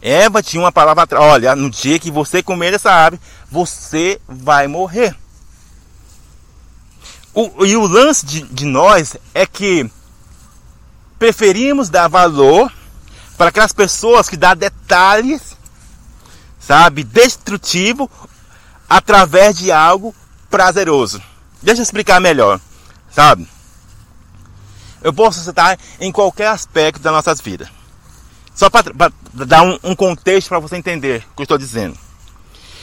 Eva 0.00 0.42
tinha 0.42 0.62
uma 0.62 0.72
palavra 0.72 1.04
atrás. 1.04 1.24
Olha, 1.24 1.54
no 1.54 1.70
dia 1.70 1.98
que 1.98 2.10
você 2.10 2.42
comer 2.42 2.74
essa 2.74 2.90
árvore, 2.90 3.22
você 3.50 4.20
vai 4.28 4.66
morrer. 4.66 5.16
O, 7.32 7.64
e 7.64 7.76
o 7.76 7.86
lance 7.86 8.26
de, 8.26 8.42
de 8.42 8.66
nós 8.66 9.16
é 9.32 9.46
que 9.46 9.90
preferimos 11.18 11.88
dar 11.88 12.08
valor 12.08 12.70
para 13.38 13.48
aquelas 13.48 13.72
pessoas 13.72 14.28
que 14.28 14.36
dão 14.36 14.54
detalhes, 14.54 15.56
sabe, 16.60 17.04
destrutivo 17.04 18.10
através 18.92 19.56
de 19.56 19.72
algo 19.72 20.14
prazeroso. 20.50 21.22
Deixa 21.62 21.80
eu 21.80 21.82
explicar 21.82 22.20
melhor, 22.20 22.60
sabe? 23.10 23.48
Eu 25.02 25.14
posso 25.14 25.40
citar 25.40 25.78
em 25.98 26.12
qualquer 26.12 26.48
aspecto 26.48 27.00
das 27.00 27.10
nossas 27.10 27.40
vidas. 27.40 27.68
Só 28.54 28.68
para 28.68 29.10
dar 29.32 29.62
um, 29.62 29.78
um 29.82 29.96
contexto 29.96 30.48
para 30.48 30.58
você 30.58 30.76
entender 30.76 31.24
o 31.32 31.36
que 31.36 31.40
eu 31.40 31.44
estou 31.44 31.56
dizendo. 31.56 31.96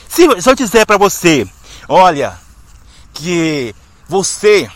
Se, 0.08 0.42
se 0.42 0.50
eu 0.50 0.56
dizer 0.56 0.84
para 0.88 0.98
você, 0.98 1.48
olha, 1.88 2.36
que 3.14 3.76
você 4.08 4.68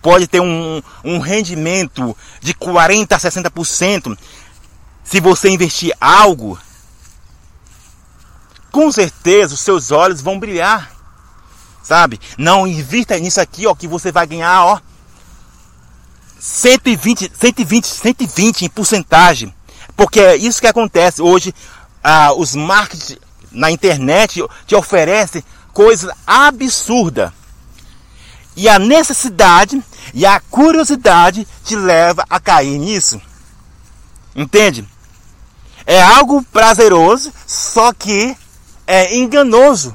pode 0.00 0.28
ter 0.28 0.40
um, 0.40 0.80
um 1.02 1.18
rendimento 1.18 2.16
de 2.40 2.54
40% 2.54 3.10
a 3.10 3.18
60% 3.18 4.16
se 5.02 5.18
você 5.18 5.48
investir 5.48 5.92
algo, 6.00 6.56
com 8.70 8.90
certeza 8.92 9.54
os 9.54 9.60
seus 9.60 9.90
olhos 9.90 10.20
vão 10.20 10.38
brilhar. 10.38 10.90
Sabe? 11.82 12.20
Não 12.36 12.66
invista 12.66 13.18
nisso 13.18 13.40
aqui, 13.40 13.66
ó, 13.66 13.74
que 13.74 13.88
você 13.88 14.12
vai 14.12 14.26
ganhar, 14.26 14.64
ó, 14.64 14.80
120, 16.38 17.32
120, 17.38 17.86
120 17.86 18.64
em 18.64 18.68
porcentagem. 18.68 19.54
Porque 19.96 20.20
é 20.20 20.36
isso 20.36 20.60
que 20.60 20.66
acontece 20.66 21.20
hoje. 21.20 21.54
Ah, 22.02 22.32
os 22.32 22.54
marketing 22.54 23.18
na 23.50 23.70
internet 23.70 24.44
te 24.66 24.74
oferecem 24.74 25.42
coisas 25.72 26.10
absurdas. 26.26 27.32
E 28.56 28.68
a 28.68 28.78
necessidade 28.78 29.82
e 30.14 30.26
a 30.26 30.40
curiosidade 30.40 31.46
te 31.64 31.76
leva 31.76 32.24
a 32.28 32.40
cair 32.40 32.78
nisso. 32.78 33.20
Entende? 34.34 34.86
É 35.86 36.02
algo 36.02 36.42
prazeroso, 36.52 37.32
só 37.46 37.92
que 37.92 38.36
é 38.88 39.14
enganoso. 39.14 39.94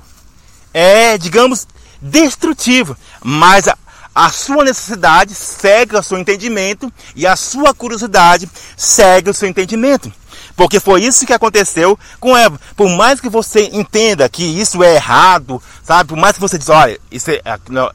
É, 0.71 1.17
digamos, 1.17 1.67
destrutivo. 2.00 2.95
Mas 3.23 3.67
a, 3.67 3.75
a 4.13 4.29
sua 4.29 4.63
necessidade 4.63 5.34
segue 5.34 5.97
o 5.97 6.03
seu 6.03 6.19
entendimento 6.19 6.93
e 7.15 7.25
a 7.25 7.36
sua 7.36 7.73
curiosidade 7.73 8.47
segue 8.77 9.32
o 9.32 9.34
seu 9.34 9.49
entendimento. 9.49 10.13
Porque 10.56 10.79
foi 10.79 11.01
isso 11.03 11.25
que 11.25 11.34
aconteceu 11.34 11.97
com 12.19 12.38
Eva. 12.38 12.60
Por 12.75 12.88
mais 12.89 13.19
que 13.19 13.27
você 13.27 13.69
entenda 13.73 14.29
que 14.29 14.43
isso 14.43 14.84
é 14.84 14.95
errado, 14.95 15.62
sabe? 15.84 16.10
Por 16.10 16.17
mais 16.17 16.36
que 16.36 16.41
você 16.41 16.60
diz, 16.60 16.69
olha, 16.69 16.99
isso, 17.12 17.32
é, 17.32 17.41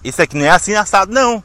isso 0.02 0.20
aqui 0.20 0.36
não 0.36 0.44
é 0.44 0.50
assim 0.50 0.74
assado, 0.74 1.12
não. 1.12 1.42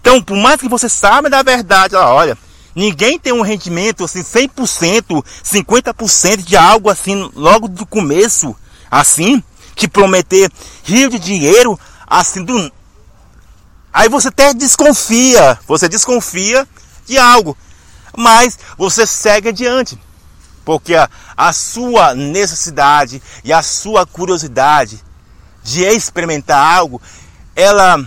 Então, 0.00 0.22
por 0.22 0.36
mais 0.36 0.58
que 0.58 0.68
você 0.68 0.88
saiba 0.88 1.28
da 1.28 1.42
verdade, 1.42 1.94
olha, 1.96 2.38
ninguém 2.76 3.18
tem 3.18 3.32
um 3.32 3.40
rendimento 3.40 4.04
assim 4.04 4.22
100%, 4.22 5.24
50% 5.42 6.36
de 6.42 6.56
algo 6.56 6.90
assim 6.90 7.30
logo 7.34 7.66
do 7.66 7.86
começo, 7.86 8.54
assim, 8.90 9.42
te 9.74 9.88
prometer 9.88 10.52
rio 10.84 11.08
de 11.08 11.18
dinheiro 11.18 11.78
assim 12.06 12.44
do 12.44 12.70
Aí 13.92 14.10
você 14.10 14.28
até 14.28 14.52
desconfia, 14.52 15.58
você 15.66 15.88
desconfia 15.88 16.68
de 17.06 17.16
algo, 17.16 17.56
mas 18.14 18.58
você 18.76 19.06
segue 19.06 19.48
adiante. 19.48 19.98
Porque 20.66 20.94
a, 20.94 21.08
a 21.34 21.50
sua 21.50 22.14
necessidade 22.14 23.22
e 23.42 23.54
a 23.54 23.62
sua 23.62 24.04
curiosidade 24.04 25.02
de 25.62 25.82
experimentar 25.82 26.76
algo, 26.76 27.00
ela 27.54 27.98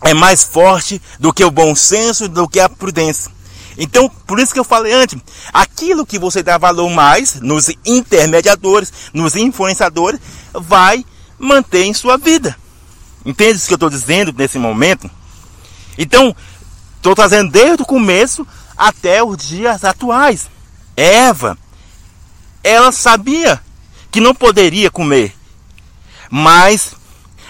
é 0.00 0.14
mais 0.14 0.42
forte 0.42 1.00
do 1.20 1.30
que 1.30 1.44
o 1.44 1.50
bom 1.50 1.74
senso, 1.74 2.26
do 2.26 2.48
que 2.48 2.58
a 2.58 2.68
prudência. 2.68 3.30
Então, 3.76 4.08
por 4.08 4.38
isso 4.38 4.52
que 4.52 4.60
eu 4.60 4.64
falei 4.64 4.92
antes, 4.92 5.18
aquilo 5.52 6.06
que 6.06 6.18
você 6.18 6.42
dá 6.42 6.58
valor 6.58 6.90
mais 6.90 7.40
nos 7.40 7.70
intermediadores, 7.84 8.92
nos 9.12 9.34
influenciadores, 9.36 10.20
vai 10.52 11.04
manter 11.38 11.84
em 11.84 11.94
sua 11.94 12.16
vida. 12.16 12.56
Entende 13.24 13.58
o 13.58 13.66
que 13.66 13.72
eu 13.72 13.76
estou 13.76 13.90
dizendo 13.90 14.34
nesse 14.36 14.58
momento? 14.58 15.10
Então, 15.96 16.34
estou 16.96 17.14
trazendo 17.14 17.50
desde 17.50 17.82
o 17.82 17.86
começo 17.86 18.46
até 18.76 19.22
os 19.22 19.36
dias 19.36 19.84
atuais. 19.84 20.50
Eva 20.96 21.56
ela 22.62 22.92
sabia 22.92 23.60
que 24.10 24.20
não 24.20 24.34
poderia 24.34 24.90
comer, 24.90 25.34
mas 26.30 26.94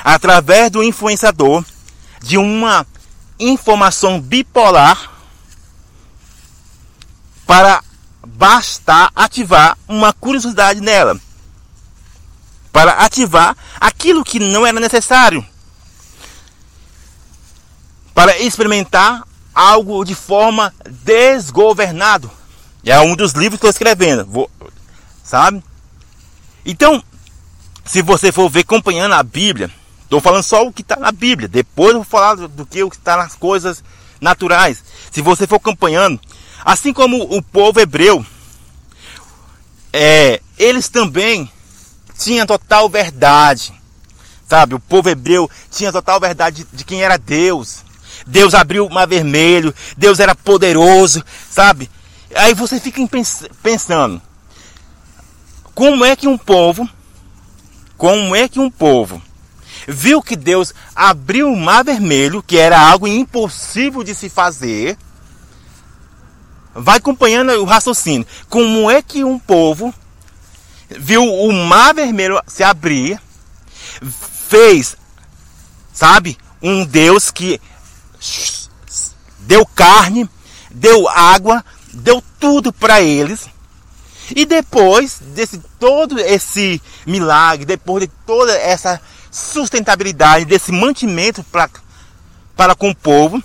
através 0.03 0.71
do 0.71 0.83
influenciador, 0.83 1.65
de 2.23 2.39
uma 2.39 2.87
informação 3.39 4.21
bipolar, 4.21 5.12
para 7.47 7.83
bastar 8.27 9.11
ativar 9.15 9.77
uma 9.89 10.13
curiosidade 10.13 10.81
nela, 10.81 11.19
para 12.73 12.93
ativar 12.93 13.57
aquilo 13.81 14.25
que 14.25 14.39
não 14.39 14.67
era 14.67 14.79
necessário, 14.79 15.45
para 18.15 18.39
experimentar 18.39 19.23
algo 19.55 20.05
de 20.05 20.15
forma 20.15 20.73
desgovernado. 20.89 22.31
É 22.85 22.99
um 23.01 23.15
dos 23.15 23.33
livros 23.33 23.61
que 23.61 23.67
estou 23.67 23.71
escrevendo. 23.71 24.25
Vou, 24.27 24.51
Sabe? 25.23 25.63
Então, 26.65 27.03
se 27.85 28.03
você 28.03 28.33
for 28.33 28.49
ver 28.49 28.61
acompanhando 28.61 29.15
a 29.15 29.23
Bíblia, 29.23 29.71
estou 30.03 30.21
falando 30.21 30.43
só 30.43 30.67
o 30.67 30.73
que 30.73 30.83
está 30.83 30.97
na 30.97 31.13
Bíblia. 31.13 31.49
Depois 31.49 31.91
eu 31.91 31.97
vou 31.97 32.05
falar 32.05 32.35
do 32.35 32.67
que 32.67 32.79
está 32.81 33.17
nas 33.17 33.35
coisas 33.35 33.83
naturais. 34.21 34.83
Se 35.11 35.21
você 35.21 35.47
for 35.47 35.57
acompanhando, 35.57 36.21
assim 36.65 36.93
como 36.93 37.23
o 37.37 37.43
povo 37.43 37.81
hebreu, 37.81 38.25
é, 39.93 40.41
eles 40.59 40.89
também 40.89 41.51
tinham 42.19 42.47
total 42.47 42.89
verdade. 42.89 43.73
Sabe, 44.49 44.75
o 44.75 44.81
povo 44.81 45.09
hebreu 45.09 45.51
tinha 45.71 45.93
total 45.93 46.21
verdade 46.21 46.65
de, 46.65 46.77
de 46.77 46.85
quem 46.85 47.03
era 47.03 47.17
Deus. 47.17 47.83
Deus 48.27 48.55
abriu 48.55 48.87
o 48.87 48.93
mar 48.93 49.07
vermelho, 49.07 49.75
Deus 49.97 50.21
era 50.21 50.35
poderoso, 50.35 51.25
sabe? 51.51 51.91
Aí 52.35 52.55
você 52.55 52.79
fica 52.79 53.01
pensando, 53.63 54.23
como 55.75 56.05
é 56.05 56.15
que 56.15 56.29
um 56.29 56.39
povo, 56.39 56.89
como 57.97 58.37
é 58.37 58.49
que 58.49 58.61
um 58.61 58.71
povo 58.71 59.21
viu 59.89 60.23
que 60.23 60.37
Deus 60.37 60.73
abriu 60.95 61.51
o 61.51 61.57
mar 61.57 61.83
vermelho, 61.85 62.43
que 62.43 62.57
era 62.57 62.79
algo 62.79 63.09
impossível 63.09 64.03
de 64.03 64.15
se 64.15 64.29
fazer? 64.29 64.97
Vai 66.75 66.99
acompanhando 66.99 67.53
o 67.53 67.65
raciocínio. 67.65 68.27
Como 68.49 68.91
é 68.91 69.03
que 69.03 69.25
um 69.25 69.39
povo 69.39 69.93
viu 70.89 71.23
o 71.23 71.53
mar 71.53 71.95
vermelho 71.95 72.41
se 72.47 72.63
abrir, 72.63 73.21
fez, 74.49 74.97
sabe, 75.93 76.37
um 76.63 76.85
Deus 76.85 77.31
que 77.31 77.61
deu 79.41 79.67
carne, 79.67 80.29
deu 80.71 81.09
água, 81.09 81.65
deu 81.93 82.23
tudo 82.39 82.73
para 82.73 83.01
eles 83.01 83.49
e 84.35 84.47
depois 84.47 85.19
desse 85.21 85.59
todo 85.79 86.19
esse 86.19 86.81
milagre, 87.07 87.67
depois 87.67 88.05
de 88.05 88.11
toda 88.27 88.53
essa 88.53 89.01
sustentabilidade, 89.31 90.45
desse 90.45 90.73
mantimento 90.73 91.43
pra, 91.45 91.69
para 92.57 92.75
com 92.75 92.91
o 92.91 92.95
povo, 92.95 93.43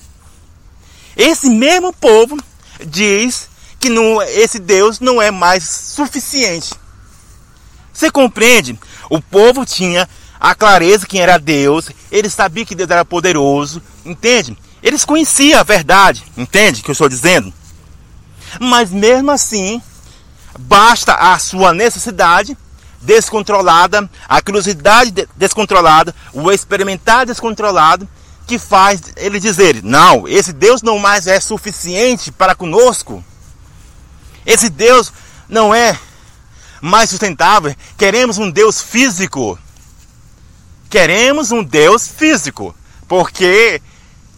esse 1.16 1.50
mesmo 1.50 1.92
povo 1.94 2.38
diz 2.86 3.50
que 3.80 3.90
não, 3.90 4.22
esse 4.22 4.60
Deus 4.60 5.00
não 5.00 5.22
é 5.22 5.32
mais 5.32 5.64
suficiente. 5.64 6.74
Você 7.94 8.12
compreende? 8.12 8.78
O 9.10 9.22
povo 9.22 9.66
tinha 9.66 10.08
a 10.40 10.54
clareza 10.54 11.08
quem 11.08 11.22
era 11.22 11.40
Deus, 11.40 11.90
eles 12.12 12.34
sabiam 12.34 12.66
que 12.66 12.76
Deus 12.76 12.90
era 12.90 13.04
poderoso, 13.04 13.82
entende? 14.06 14.56
Eles 14.84 15.04
conheciam 15.04 15.60
a 15.60 15.64
verdade, 15.64 16.24
entende 16.38 16.82
o 16.82 16.84
que 16.84 16.92
eu 16.92 16.94
estou 16.94 17.10
dizendo? 17.10 17.52
Mas 18.60 18.92
mesmo 18.92 19.32
assim, 19.32 19.82
basta 20.60 21.14
a 21.14 21.38
sua 21.40 21.74
necessidade 21.74 22.58
descontrolada, 23.02 24.10
a 24.28 24.42
curiosidade 24.42 25.28
descontrolada, 25.36 26.14
o 26.34 26.52
experimentar 26.52 27.26
descontrolado, 27.26 28.08
que 28.48 28.58
faz 28.58 29.02
ele 29.18 29.40
dizer: 29.40 29.84
não, 29.84 30.26
esse 30.28 30.54
Deus 30.54 30.82
não 30.82 30.98
mais 30.98 31.28
é 31.28 31.40
suficiente 31.40 32.32
para 32.32 32.56
conosco. 32.56 33.24
Esse 34.46 34.70
Deus 34.70 35.12
não 35.50 35.76
é 35.76 36.00
mais 36.82 37.10
sustentável. 37.10 37.76
Queremos 37.98 38.38
um 38.38 38.50
Deus 38.50 38.82
físico. 38.82 39.60
Queremos 40.90 41.52
um 41.52 41.62
Deus 41.62 42.08
físico. 42.08 42.74
Porque, 43.10 43.82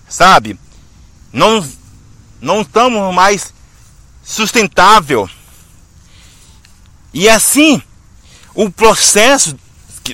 sabe, 0.08 0.60
não, 1.32 1.68
não 2.42 2.62
estamos 2.62 3.14
mais 3.14 3.54
sustentável. 4.24 5.30
E 7.14 7.30
assim, 7.30 7.82
o 8.56 8.70
processo, 8.72 9.56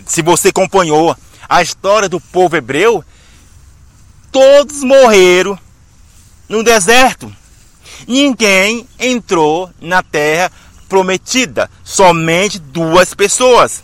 se 0.05 0.21
você 0.21 0.49
acompanhou 0.49 1.15
a 1.47 1.62
história 1.62 2.10
do 2.10 2.19
povo 2.19 2.55
hebreu, 2.58 3.03
todos 4.35 4.83
morreram 4.83 5.57
no 6.49 6.61
deserto. 6.61 7.33
Ninguém 8.05 8.85
entrou 8.99 9.71
na 9.79 10.03
terra 10.03 10.51
prometida. 10.89 11.71
Somente 11.85 12.59
duas 12.59 13.13
pessoas 13.13 13.81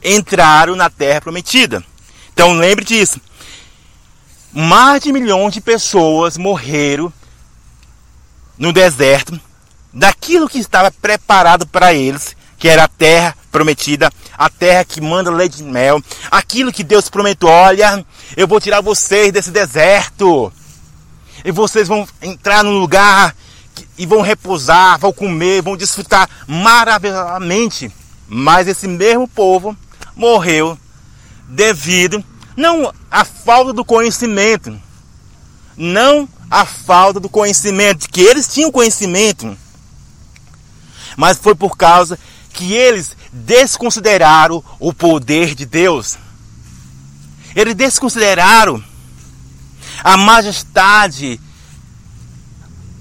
entraram 0.00 0.76
na 0.76 0.88
terra 0.88 1.20
prometida. 1.20 1.82
Então 2.32 2.52
lembre 2.52 2.84
disso. 2.84 3.20
Mais 4.52 5.02
de 5.02 5.12
milhões 5.12 5.52
de 5.52 5.60
pessoas 5.60 6.38
morreram 6.38 7.12
no 8.56 8.72
deserto 8.72 9.40
daquilo 9.92 10.48
que 10.48 10.58
estava 10.60 10.92
preparado 10.92 11.66
para 11.66 11.92
eles, 11.92 12.36
que 12.60 12.68
era 12.68 12.84
a 12.84 12.88
terra 12.88 13.36
prometida, 13.54 14.10
a 14.36 14.50
terra 14.50 14.84
que 14.84 15.00
manda 15.00 15.30
leite 15.30 15.60
e 15.60 15.62
mel, 15.62 16.02
aquilo 16.28 16.72
que 16.72 16.82
Deus 16.82 17.08
prometeu, 17.08 17.48
olha, 17.48 18.04
eu 18.36 18.48
vou 18.48 18.60
tirar 18.60 18.80
vocês 18.80 19.30
desse 19.30 19.52
deserto. 19.52 20.52
E 21.44 21.52
vocês 21.52 21.86
vão 21.86 22.04
entrar 22.20 22.64
num 22.64 22.80
lugar 22.80 23.32
e 23.96 24.06
vão 24.06 24.22
repousar, 24.22 24.98
vão 24.98 25.12
comer, 25.12 25.62
vão 25.62 25.76
desfrutar 25.76 26.28
maravilhosamente. 26.48 27.92
Mas 28.26 28.66
esse 28.66 28.88
mesmo 28.88 29.28
povo 29.28 29.76
morreu 30.16 30.76
devido 31.48 32.24
não 32.56 32.92
à 33.08 33.24
falta 33.24 33.72
do 33.72 33.84
conhecimento, 33.84 34.76
não 35.76 36.28
à 36.50 36.64
falta 36.64 37.20
do 37.20 37.28
conhecimento, 37.28 38.08
que 38.08 38.20
eles 38.20 38.48
tinham 38.48 38.72
conhecimento, 38.72 39.56
mas 41.16 41.38
foi 41.38 41.54
por 41.54 41.76
causa 41.76 42.18
que 42.54 42.72
eles 42.72 43.14
desconsideraram 43.34 44.62
o 44.78 44.92
poder 44.92 45.56
de 45.56 45.66
Deus. 45.66 46.16
Eles 47.54 47.74
desconsideraram 47.74 48.82
a 50.02 50.16
majestade 50.16 51.40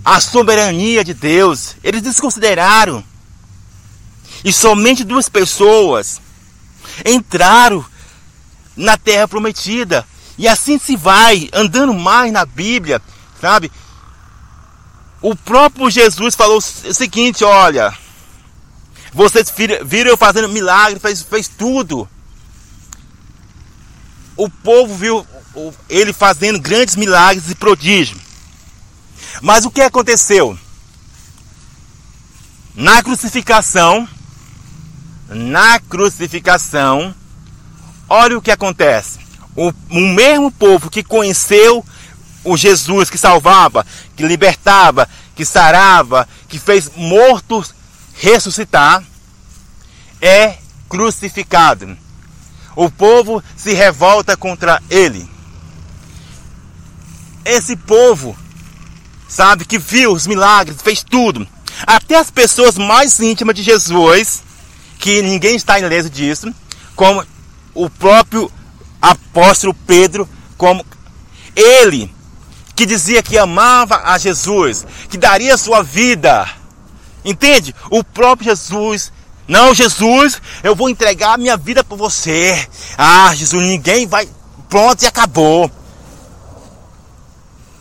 a 0.03 0.19
soberania 0.19 1.03
de 1.03 1.13
Deus. 1.13 1.75
Eles 1.83 2.01
desconsideraram. 2.01 3.03
E 4.43 4.51
somente 4.51 5.03
duas 5.03 5.29
pessoas 5.29 6.19
entraram 7.05 7.85
na 8.75 8.97
terra 8.97 9.27
prometida. 9.27 10.05
E 10.37 10.47
assim 10.47 10.79
se 10.79 10.95
vai, 10.95 11.47
andando 11.53 11.93
mais 11.93 12.33
na 12.33 12.43
Bíblia, 12.43 13.01
sabe? 13.39 13.71
O 15.21 15.35
próprio 15.35 15.89
Jesus 15.89 16.35
falou 16.35 16.57
o 16.57 16.61
seguinte: 16.61 17.43
olha, 17.43 17.95
vocês 19.13 19.53
viram 19.85 20.09
eu 20.09 20.17
fazendo 20.17 20.49
milagre, 20.49 20.99
fez, 20.99 21.21
fez 21.21 21.47
tudo. 21.47 22.09
O 24.35 24.49
povo 24.49 24.95
viu 24.95 25.27
ele 25.87 26.11
fazendo 26.11 26.59
grandes 26.59 26.95
milagres 26.95 27.49
e 27.49 27.55
prodígios. 27.55 28.19
Mas 29.41 29.65
o 29.65 29.71
que 29.71 29.81
aconteceu? 29.81 30.57
Na 32.73 33.03
crucificação, 33.03 34.07
na 35.29 35.79
crucificação, 35.79 37.13
olha 38.09 38.37
o 38.37 38.41
que 38.41 38.49
acontece. 38.49 39.19
O, 39.55 39.71
o 39.91 39.99
mesmo 39.99 40.51
povo 40.51 40.89
que 40.89 41.03
conheceu 41.03 41.85
o 42.43 42.57
Jesus 42.57 43.11
que 43.11 43.17
salvava, 43.17 43.85
que 44.15 44.25
libertava, 44.25 45.07
que 45.35 45.45
sarava, 45.45 46.27
que 46.49 46.57
fez 46.57 46.91
mortos 46.95 47.75
ressuscitar, 48.13 49.03
é 50.21 50.57
crucificado. 50.87 51.97
O 52.75 52.89
povo 52.89 53.43
se 53.55 53.73
revolta 53.73 54.35
contra 54.35 54.81
ele. 54.89 55.29
Esse 57.45 57.75
povo 57.75 58.35
sabe, 59.33 59.65
que 59.65 59.79
viu 59.79 60.13
os 60.13 60.27
milagres, 60.27 60.81
fez 60.81 61.03
tudo. 61.03 61.47
Até 61.87 62.17
as 62.17 62.29
pessoas 62.29 62.77
mais 62.77 63.19
íntimas 63.19 63.55
de 63.55 63.63
Jesus, 63.63 64.43
que 64.99 65.21
ninguém 65.23 65.55
está 65.55 65.79
ileso 65.79 66.09
disso, 66.09 66.53
como 66.95 67.25
o 67.73 67.89
próprio 67.89 68.51
apóstolo 69.01 69.73
Pedro, 69.73 70.29
como 70.55 70.85
ele, 71.55 72.13
que 72.75 72.85
dizia 72.85 73.23
que 73.23 73.37
amava 73.37 74.03
a 74.05 74.17
Jesus, 74.17 74.85
que 75.09 75.17
daria 75.17 75.57
sua 75.57 75.81
vida. 75.81 76.47
Entende? 77.23 77.73
O 77.89 78.03
próprio 78.03 78.49
Jesus 78.49 79.11
não, 79.47 79.73
Jesus, 79.73 80.41
eu 80.63 80.75
vou 80.75 80.89
entregar 80.89 81.37
minha 81.37 81.57
vida 81.57 81.83
por 81.83 81.97
você. 81.97 82.67
Ah, 82.97 83.33
Jesus, 83.35 83.61
ninguém 83.61 84.07
vai. 84.07 84.27
Pronto 84.69 85.03
e 85.03 85.05
acabou. 85.05 85.69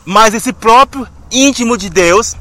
Mas 0.05 0.35
esse 0.35 0.53
próprio 0.53 1.07
íntimo 1.31 1.79
de 1.79 1.89
Deus, 1.89 2.37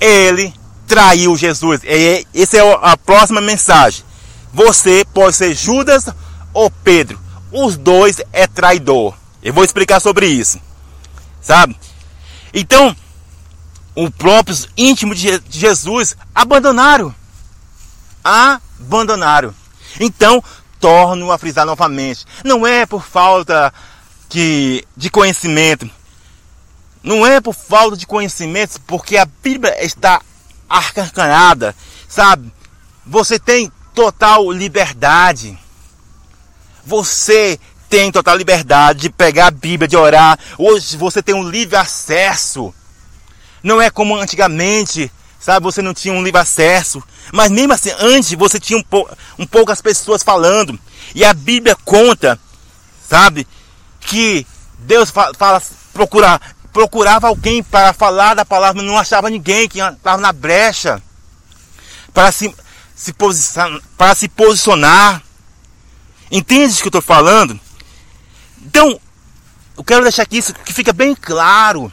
ele 0.00 0.54
traiu 0.86 1.36
Jesus. 1.36 1.82
E 1.84 2.26
essa 2.34 2.56
é 2.56 2.78
a 2.82 2.96
próxima 2.96 3.40
mensagem. 3.40 4.04
Você 4.52 5.04
pode 5.12 5.36
ser 5.36 5.54
Judas 5.54 6.08
ou 6.54 6.70
Pedro. 6.70 7.20
Os 7.52 7.76
dois 7.76 8.20
é 8.32 8.46
traidor. 8.46 9.14
Eu 9.42 9.52
vou 9.52 9.64
explicar 9.64 10.00
sobre 10.00 10.26
isso. 10.26 10.58
Sabe? 11.42 11.76
Então, 12.54 12.96
o 13.94 14.10
próprio 14.10 14.56
íntimo 14.76 15.14
de 15.14 15.40
Jesus 15.48 16.16
abandonaram. 16.34 17.14
Abandonaram. 18.22 19.54
Então, 20.00 20.42
torno 20.80 21.30
a 21.30 21.38
frisar 21.38 21.66
novamente. 21.66 22.24
Não 22.44 22.66
é 22.66 22.86
por 22.86 23.04
falta 23.04 23.72
de, 24.28 24.84
de 24.96 25.10
conhecimento 25.10 25.90
não 27.04 27.26
é 27.26 27.38
por 27.38 27.54
falta 27.54 27.98
de 27.98 28.06
conhecimento, 28.06 28.80
porque 28.86 29.18
a 29.18 29.26
Bíblia 29.26 29.84
está 29.84 30.22
arcancanada, 30.66 31.76
sabe? 32.08 32.50
Você 33.06 33.38
tem 33.38 33.70
total 33.94 34.50
liberdade. 34.50 35.58
Você 36.86 37.60
tem 37.90 38.10
total 38.10 38.36
liberdade 38.36 39.00
de 39.00 39.10
pegar 39.10 39.48
a 39.48 39.50
Bíblia, 39.50 39.86
de 39.86 39.96
orar. 39.98 40.38
Hoje 40.56 40.96
você 40.96 41.22
tem 41.22 41.34
um 41.34 41.46
livre 41.46 41.76
acesso. 41.76 42.74
Não 43.64 43.80
é 43.80 43.88
como 43.88 44.14
antigamente, 44.14 45.10
sabe? 45.40 45.64
Você 45.64 45.80
não 45.80 45.94
tinha 45.94 46.12
um 46.12 46.22
livre 46.22 46.40
acesso. 46.40 47.02
Mas 47.32 47.50
mesmo 47.50 47.72
assim, 47.72 47.90
antes 47.98 48.30
você 48.34 48.60
tinha 48.60 48.78
um, 48.78 48.82
pou, 48.82 49.08
um 49.38 49.46
poucas 49.46 49.80
pessoas 49.80 50.22
falando. 50.22 50.78
E 51.14 51.24
a 51.24 51.32
Bíblia 51.32 51.74
conta, 51.82 52.38
sabe? 53.08 53.48
Que 54.00 54.46
Deus 54.80 55.10
fala, 55.10 55.32
fala 55.34 55.62
procura 55.94 56.38
procurava 56.74 57.28
alguém 57.28 57.62
para 57.62 57.92
falar 57.92 58.34
da 58.34 58.44
palavra, 58.44 58.82
não 58.82 58.98
achava 58.98 59.30
ninguém 59.30 59.68
que 59.68 59.78
estava 59.78 60.20
na 60.20 60.32
brecha 60.32 61.00
para 62.12 62.32
se, 62.32 62.52
se 62.96 63.12
posicionar, 63.12 63.80
para 63.96 64.14
se 64.14 64.28
posicionar. 64.28 65.22
Entende 66.32 66.74
o 66.74 66.76
que 66.78 66.82
eu 66.82 66.88
estou 66.88 67.00
falando? 67.00 67.58
Então, 68.60 69.00
eu 69.76 69.84
quero 69.84 70.02
deixar 70.02 70.24
aqui 70.24 70.38
isso 70.38 70.52
que 70.52 70.72
fica 70.72 70.92
bem 70.92 71.14
claro. 71.14 71.92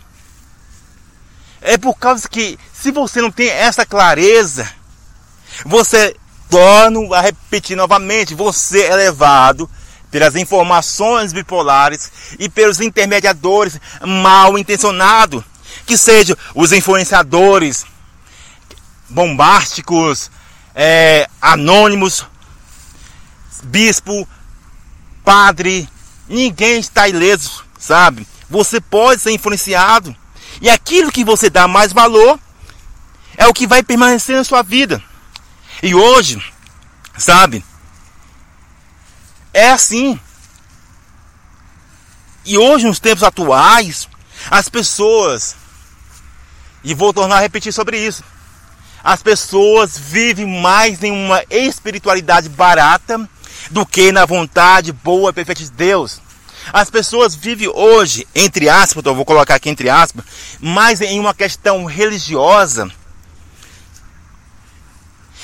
É 1.61 1.77
por 1.77 1.95
causa 1.95 2.27
que 2.27 2.57
se 2.73 2.91
você 2.91 3.21
não 3.21 3.31
tem 3.31 3.47
essa 3.49 3.85
clareza, 3.85 4.67
você 5.65 6.15
torna 6.49 7.15
a 7.15 7.21
repetir 7.21 7.77
novamente, 7.77 8.33
você 8.33 8.83
é 8.85 8.95
levado 8.95 9.69
pelas 10.09 10.35
informações 10.35 11.31
bipolares 11.31 12.11
e 12.37 12.49
pelos 12.49 12.81
intermediadores 12.81 13.79
mal 14.05 14.57
intencionados, 14.57 15.43
que 15.85 15.97
sejam 15.97 16.35
os 16.53 16.73
influenciadores 16.73 17.85
bombásticos, 19.07 20.29
é, 20.75 21.29
anônimos, 21.41 22.25
bispo, 23.63 24.27
padre, 25.23 25.87
ninguém 26.27 26.79
está 26.79 27.07
ileso, 27.07 27.63
sabe? 27.79 28.27
Você 28.49 28.81
pode 28.81 29.21
ser 29.21 29.31
influenciado. 29.31 30.15
E 30.61 30.69
aquilo 30.69 31.11
que 31.11 31.25
você 31.25 31.49
dá 31.49 31.67
mais 31.67 31.91
valor 31.91 32.39
é 33.35 33.47
o 33.47 33.53
que 33.53 33.65
vai 33.65 33.81
permanecer 33.81 34.37
na 34.37 34.43
sua 34.43 34.61
vida. 34.61 35.01
E 35.81 35.95
hoje, 35.95 36.39
sabe? 37.17 37.65
É 39.51 39.71
assim. 39.71 40.19
E 42.45 42.57
hoje, 42.57 42.85
nos 42.85 42.99
tempos 42.99 43.23
atuais, 43.23 44.07
as 44.49 44.69
pessoas, 44.69 45.55
e 46.83 46.93
vou 46.93 47.11
tornar 47.11 47.37
a 47.37 47.41
repetir 47.41 47.73
sobre 47.73 47.97
isso, 47.97 48.23
as 49.03 49.23
pessoas 49.23 49.97
vivem 49.97 50.61
mais 50.61 51.01
em 51.03 51.11
uma 51.11 51.43
espiritualidade 51.49 52.49
barata 52.49 53.27
do 53.71 53.85
que 53.85 54.11
na 54.11 54.25
vontade 54.25 54.91
boa 54.91 55.31
e 55.31 55.33
perfeita 55.33 55.63
de 55.63 55.71
Deus. 55.71 56.21
As 56.71 56.89
pessoas 56.89 57.35
vivem 57.35 57.67
hoje, 57.67 58.27
entre 58.35 58.69
aspas, 58.69 59.03
eu 59.05 59.15
vou 59.15 59.25
colocar 59.25 59.55
aqui 59.55 59.69
entre 59.69 59.89
aspas, 59.89 60.23
mais 60.59 61.01
em 61.01 61.19
uma 61.19 61.33
questão 61.33 61.85
religiosa. 61.85 62.89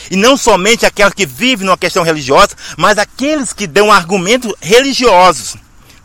E 0.10 0.16
não 0.16 0.38
somente 0.38 0.86
aquelas 0.86 1.14
que 1.14 1.26
vivem 1.26 1.66
numa 1.66 1.78
questão 1.78 2.04
religiosa, 2.04 2.56
mas 2.78 2.98
aqueles 2.98 3.52
que 3.52 3.68
dão 3.68 3.92
argumentos 3.92 4.54
religiosos. 4.62 5.58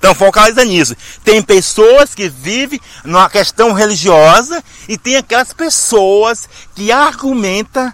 Então 0.03 0.17
focaliza 0.17 0.65
nisso. 0.65 0.97
Tem 1.23 1.41
pessoas 1.41 2.13
que 2.13 2.29
vivem 2.29 2.81
numa 3.05 3.31
questão 3.31 3.73
religiosa 3.73 4.63
e 4.89 4.99
tem 4.99 5.17
aquelas 5.17 5.53
pessoas 5.53 6.49
que 6.75 6.91
argumentam, 6.91 7.93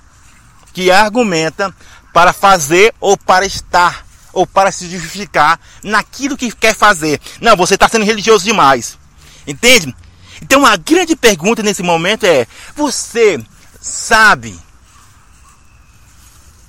que 0.72 0.90
argumenta 0.90 1.74
para 2.14 2.32
fazer 2.32 2.94
ou 2.98 3.14
para 3.14 3.44
estar 3.44 4.07
ou 4.32 4.46
para 4.46 4.70
se 4.70 4.88
justificar 4.88 5.58
naquilo 5.82 6.36
que 6.36 6.50
quer 6.52 6.74
fazer. 6.74 7.20
Não, 7.40 7.56
você 7.56 7.74
está 7.74 7.88
sendo 7.88 8.04
religioso 8.04 8.44
demais. 8.44 8.98
Entende? 9.46 9.94
Então 10.42 10.64
a 10.64 10.76
grande 10.76 11.16
pergunta 11.16 11.62
nesse 11.62 11.82
momento 11.82 12.24
é: 12.24 12.46
você 12.76 13.42
sabe 13.80 14.58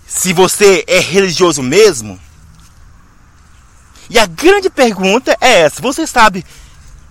se 0.07 0.33
você 0.33 0.83
é 0.87 0.99
religioso 0.99 1.61
mesmo? 1.61 2.19
E 4.09 4.17
a 4.17 4.25
grande 4.25 4.69
pergunta 4.69 5.37
é 5.39 5.61
essa: 5.61 5.81
você 5.81 6.07
sabe 6.07 6.45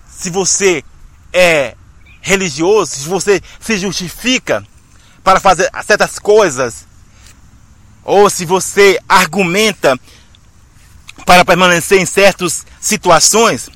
se 0.09 0.29
você 0.29 0.83
é 1.31 1.75
religioso, 2.21 2.91
se 2.91 3.07
você 3.07 3.41
se 3.59 3.77
justifica 3.77 4.65
para 5.23 5.39
fazer 5.39 5.69
certas 5.85 6.19
coisas, 6.19 6.85
ou 8.03 8.29
se 8.29 8.45
você 8.45 8.99
argumenta 9.07 9.97
para 11.25 11.45
permanecer 11.45 11.99
em 11.99 12.05
certas 12.05 12.65
situações? 12.79 13.69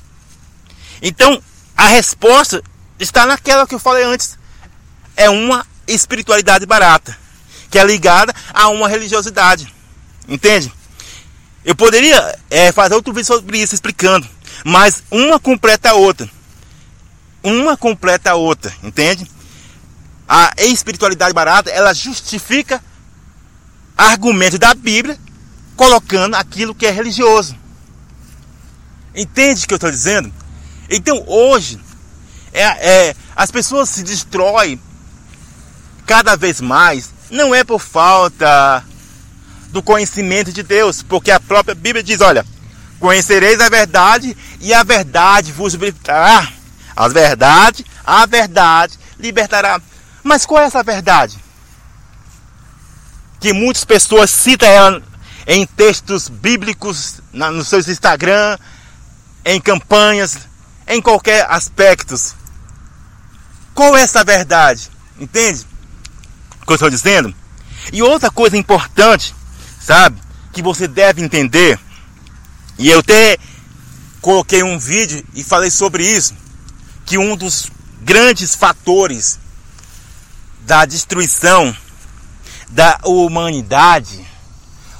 Então, 1.02 1.42
a 1.76 1.88
resposta 1.88 2.62
está 2.98 3.26
naquela 3.26 3.66
que 3.66 3.74
eu 3.74 3.78
falei 3.78 4.04
antes. 4.04 4.38
É 5.16 5.28
uma 5.28 5.66
espiritualidade 5.86 6.66
barata, 6.66 7.16
que 7.70 7.78
é 7.78 7.84
ligada 7.84 8.34
a 8.52 8.68
uma 8.68 8.88
religiosidade. 8.88 9.72
Entende? 10.28 10.72
Eu 11.64 11.74
poderia 11.74 12.38
é, 12.50 12.72
fazer 12.72 12.94
outro 12.94 13.12
vídeo 13.12 13.26
sobre 13.26 13.58
isso, 13.58 13.74
explicando. 13.74 14.28
Mas 14.64 15.02
uma 15.10 15.38
completa 15.38 15.90
a 15.90 15.94
outra. 15.94 16.28
Uma 17.42 17.76
completa 17.76 18.30
a 18.30 18.34
outra, 18.34 18.74
entende? 18.82 19.30
A 20.26 20.52
espiritualidade 20.58 21.34
barata, 21.34 21.70
ela 21.70 21.92
justifica 21.92 22.82
argumentos 23.96 24.58
da 24.58 24.74
Bíblia, 24.74 25.18
colocando 25.76 26.34
aquilo 26.34 26.74
que 26.74 26.86
é 26.86 26.90
religioso. 26.90 27.56
Entende 29.14 29.64
o 29.64 29.68
que 29.68 29.74
eu 29.74 29.76
estou 29.76 29.90
dizendo? 29.90 30.32
Então 30.90 31.22
hoje, 31.26 31.78
é, 32.52 32.62
é, 32.62 33.16
as 33.34 33.50
pessoas 33.50 33.88
se 33.88 34.02
destroem 34.02 34.80
cada 36.06 36.36
vez 36.36 36.60
mais, 36.60 37.10
não 37.30 37.54
é 37.54 37.64
por 37.64 37.80
falta 37.80 38.84
do 39.70 39.82
conhecimento 39.82 40.52
de 40.52 40.62
Deus, 40.62 41.02
porque 41.02 41.30
a 41.30 41.40
própria 41.40 41.74
Bíblia 41.74 42.02
diz: 42.02 42.20
olha, 42.20 42.44
conhecereis 43.00 43.60
a 43.60 43.68
verdade 43.68 44.36
e 44.60 44.72
a 44.72 44.82
verdade 44.82 45.52
vos 45.52 45.74
libertará. 45.74 46.48
As 46.96 47.12
verdade, 47.12 47.84
a 48.04 48.24
verdade 48.24 48.98
libertará. 49.18 49.80
Mas 50.22 50.46
qual 50.46 50.62
é 50.62 50.66
essa 50.66 50.82
verdade? 50.82 51.36
Que 53.40 53.52
muitas 53.52 53.84
pessoas 53.84 54.30
citam 54.30 54.68
ela 54.68 55.02
em 55.46 55.66
textos 55.66 56.28
bíblicos, 56.28 57.20
na, 57.32 57.50
nos 57.50 57.68
seus 57.68 57.88
Instagram, 57.88 58.58
em 59.44 59.60
campanhas, 59.60 60.38
em 60.86 61.00
qualquer 61.00 61.46
aspecto. 61.50 62.14
Qual 63.74 63.96
é 63.96 64.02
essa 64.02 64.24
verdade? 64.24 64.90
Entende 65.18 65.66
o 66.62 66.66
que 66.66 66.72
eu 66.72 66.76
estou 66.76 66.90
dizendo? 66.90 67.34
E 67.92 68.02
outra 68.02 68.30
coisa 68.30 68.56
importante 68.56 69.34
sabe? 69.84 70.18
Que 70.52 70.62
você 70.62 70.88
deve 70.88 71.22
entender. 71.22 71.78
E 72.78 72.90
eu 72.90 73.00
até 73.00 73.36
coloquei 74.20 74.62
um 74.62 74.78
vídeo 74.78 75.24
e 75.34 75.44
falei 75.44 75.70
sobre 75.70 76.04
isso, 76.04 76.34
que 77.04 77.18
um 77.18 77.36
dos 77.36 77.70
grandes 78.00 78.54
fatores 78.54 79.38
da 80.62 80.86
destruição 80.86 81.76
da 82.70 82.98
humanidade 83.04 84.23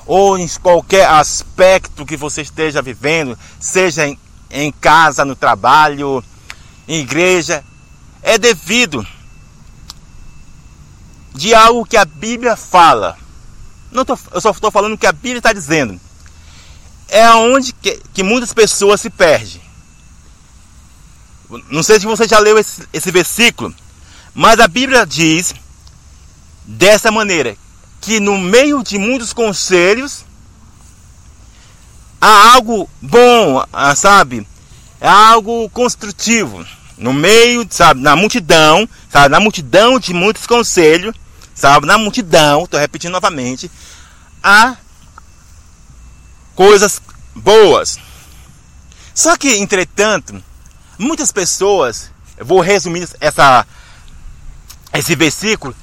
ou 0.06 0.38
em 0.38 0.46
qualquer 0.62 1.08
aspecto 1.08 2.04
que 2.04 2.16
você 2.16 2.42
esteja 2.42 2.82
vivendo, 2.82 3.38
seja 3.58 4.06
em, 4.06 4.18
em 4.50 4.70
casa, 4.70 5.24
no 5.24 5.34
trabalho, 5.34 6.22
em 6.86 7.00
igreja, 7.00 7.64
é 8.22 8.38
devido 8.38 9.06
de 11.34 11.54
algo 11.54 11.84
que 11.84 11.96
a 11.96 12.04
Bíblia 12.04 12.56
fala. 12.56 13.16
Não 13.90 14.04
tô, 14.04 14.18
eu 14.32 14.40
só 14.40 14.50
estou 14.50 14.70
falando 14.70 14.94
o 14.94 14.98
que 14.98 15.06
a 15.06 15.12
Bíblia 15.12 15.38
está 15.38 15.52
dizendo. 15.52 16.00
É 17.08 17.28
onde 17.30 17.72
que, 17.72 18.00
que, 18.12 18.22
muitas 18.22 18.52
pessoas 18.52 19.00
se 19.00 19.10
perdem. 19.10 19.62
Não 21.70 21.82
sei 21.82 22.00
se 22.00 22.06
você 22.06 22.26
já 22.26 22.38
leu 22.38 22.58
esse, 22.58 22.88
esse 22.92 23.10
versículo, 23.10 23.74
mas 24.34 24.58
a 24.58 24.66
Bíblia 24.66 25.06
diz 25.06 25.54
dessa 26.64 27.10
maneira: 27.10 27.56
que 28.04 28.20
no 28.20 28.36
meio 28.36 28.82
de 28.82 28.98
muitos 28.98 29.32
conselhos 29.32 30.26
há 32.20 32.52
algo 32.52 32.88
bom, 33.00 33.64
ah, 33.72 33.96
sabe? 33.96 34.46
É 35.00 35.08
algo 35.08 35.70
construtivo. 35.70 36.66
No 36.98 37.14
meio, 37.14 37.66
sabe, 37.70 38.02
na 38.02 38.14
multidão, 38.14 38.86
sabe, 39.10 39.30
na 39.30 39.40
multidão 39.40 39.98
de 39.98 40.12
muitos 40.12 40.46
conselhos, 40.46 41.14
sabe? 41.54 41.86
Na 41.86 41.96
multidão, 41.96 42.64
estou 42.64 42.78
repetindo 42.78 43.12
novamente, 43.12 43.70
há 44.42 44.76
coisas 46.54 47.00
boas. 47.34 47.98
Só 49.14 49.34
que, 49.36 49.56
entretanto, 49.56 50.42
muitas 50.98 51.32
pessoas, 51.32 52.10
vou 52.38 52.60
resumir 52.60 53.08
essa, 53.18 53.66
esse 54.92 55.16
versículo 55.16 55.74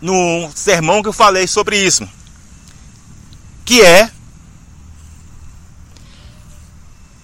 no 0.00 0.50
sermão 0.54 1.02
que 1.02 1.08
eu 1.08 1.12
falei 1.12 1.46
sobre 1.46 1.78
isso, 1.78 2.08
que 3.64 3.82
é 3.82 4.10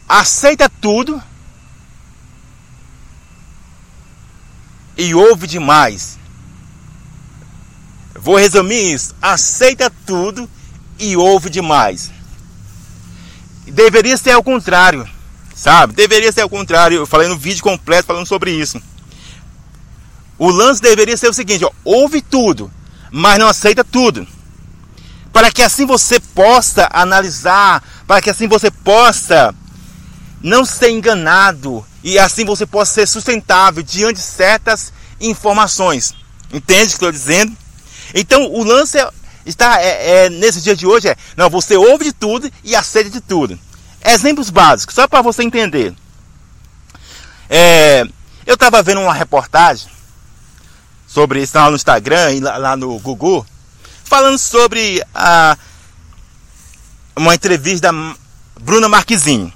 aceita 0.09 0.69
tudo 0.69 1.23
e 4.97 5.15
ouve 5.15 5.47
demais. 5.47 6.19
Vou 8.15 8.37
resumir 8.37 8.93
isso. 8.93 9.15
Aceita 9.21 9.91
tudo 10.07 10.49
e 10.99 11.17
ouve 11.17 11.51
demais. 11.51 12.11
Deveria 13.67 14.17
ser 14.17 14.33
ao 14.33 14.43
contrário, 14.45 15.09
sabe? 15.55 15.95
Deveria 15.95 16.31
ser 16.31 16.43
ao 16.43 16.49
contrário. 16.49 16.99
Eu 16.99 17.07
falei 17.07 17.27
no 17.27 17.37
vídeo 17.37 17.63
completo 17.63 18.07
falando 18.07 18.27
sobre 18.27 18.53
isso. 18.53 18.81
O 20.39 20.51
lance 20.51 20.81
deveria 20.81 21.17
ser 21.17 21.29
o 21.29 21.35
seguinte: 21.35 21.65
ó, 21.65 21.71
ouve 21.85 22.21
tudo, 22.21 22.71
mas 23.11 23.39
não 23.39 23.49
aceita 23.49 23.85
tudo. 23.85 24.27
Para 25.33 25.51
que 25.51 25.63
assim 25.63 25.87
você 25.87 26.21
possa 26.21 26.89
analisar, 26.93 27.83
para 28.07 28.21
que 28.21 28.31
assim 28.31 28.47
você 28.47 28.71
possa 28.71 29.55
não 30.43 30.65
ser 30.65 30.91
enganado 30.91 31.85
e 32.03 32.19
assim 32.19 32.45
você 32.45 32.67
possa 32.67 32.93
ser 32.93 33.07
sustentável 33.07 33.83
diante 33.83 34.17
de 34.17 34.23
certas 34.23 34.93
informações. 35.21 36.15
Entende 36.53 36.85
o 36.85 36.89
que 36.89 36.93
estou 36.95 37.13
dizendo? 37.13 37.57
Então 38.15 38.51
o 38.53 38.63
lance 38.63 38.99
é, 38.99 39.09
está 39.47 39.81
é, 39.81 40.25
é, 40.25 40.31
nesse 40.31 40.61
dia 40.61 40.77
de 40.77 40.87
hoje 40.87 41.09
é, 41.09 41.17
não, 41.37 41.49
você 41.49 41.77
ouve 41.77 42.05
de 42.05 42.13
tudo 42.13 42.51
e 42.63 42.75
aceita 42.75 43.09
de 43.09 43.21
tudo. 43.21 43.59
Exemplos 44.05 44.51
básicos, 44.51 44.95
só 44.95 45.07
para 45.07 45.23
você 45.23 45.43
entender. 45.43 45.95
É, 47.49 48.05
eu 48.45 48.55
estava 48.55 48.83
vendo 48.83 49.01
uma 49.01 49.15
reportagem 49.15 49.89
sobre 51.13 51.43
isso 51.43 51.57
lá 51.57 51.69
no 51.69 51.77
Instagram 51.77 52.33
e 52.33 52.41
lá, 52.41 52.57
lá 52.57 52.77
no 52.77 52.99
Google, 52.99 53.45
falando 54.03 54.39
sobre 54.39 55.05
a, 55.15 55.57
uma 57.15 57.35
entrevista 57.35 57.93
da 57.93 58.17
Bruna 58.59 58.89
Marquezine. 58.89 59.53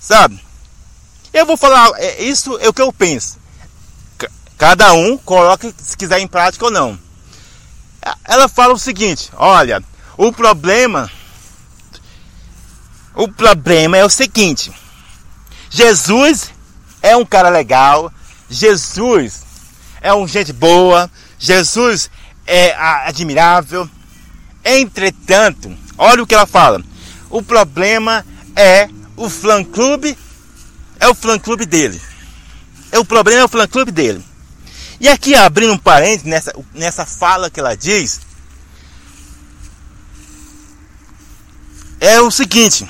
Sabe? 0.00 0.42
Eu 1.32 1.44
vou 1.44 1.56
falar, 1.56 1.90
é, 1.96 2.22
isso 2.22 2.58
é 2.60 2.68
o 2.68 2.72
que 2.72 2.80
eu 2.80 2.92
penso. 2.92 3.38
Cada 4.56 4.92
um 4.92 5.18
coloque 5.18 5.74
se 5.76 5.96
quiser 5.96 6.20
em 6.20 6.28
prática 6.28 6.64
ou 6.64 6.70
não. 6.70 6.98
Ela 8.24 8.48
fala 8.48 8.72
o 8.72 8.78
seguinte: 8.78 9.30
olha, 9.34 9.82
o 10.16 10.32
problema. 10.32 11.10
O 13.14 13.28
problema 13.28 13.96
é 13.96 14.04
o 14.04 14.10
seguinte: 14.10 14.72
Jesus 15.68 16.50
é 17.02 17.16
um 17.16 17.24
cara 17.24 17.48
legal, 17.48 18.12
Jesus 18.48 19.43
é 20.04 20.12
um 20.12 20.28
gente 20.28 20.52
boa, 20.52 21.10
Jesus 21.38 22.10
é 22.46 22.74
admirável. 22.74 23.88
Entretanto, 24.62 25.74
olha 25.96 26.22
o 26.22 26.26
que 26.26 26.34
ela 26.34 26.46
fala. 26.46 26.84
O 27.30 27.42
problema 27.42 28.24
é 28.54 28.90
o 29.16 29.30
fã 29.30 29.64
clube, 29.64 30.16
é 31.00 31.08
o 31.08 31.14
fã 31.14 31.38
clube 31.38 31.64
dele. 31.64 31.98
É 32.92 32.98
o 32.98 33.04
problema 33.04 33.40
é 33.40 33.44
o 33.46 33.48
fã 33.48 33.66
clube 33.66 33.90
dele. 33.90 34.22
E 35.00 35.08
aqui 35.08 35.34
abrindo 35.34 35.72
um 35.72 35.78
parênteses 35.78 36.24
nessa, 36.24 36.52
nessa 36.74 37.06
fala 37.06 37.48
que 37.48 37.58
ela 37.58 37.74
diz, 37.74 38.20
é 41.98 42.20
o 42.20 42.30
seguinte, 42.30 42.86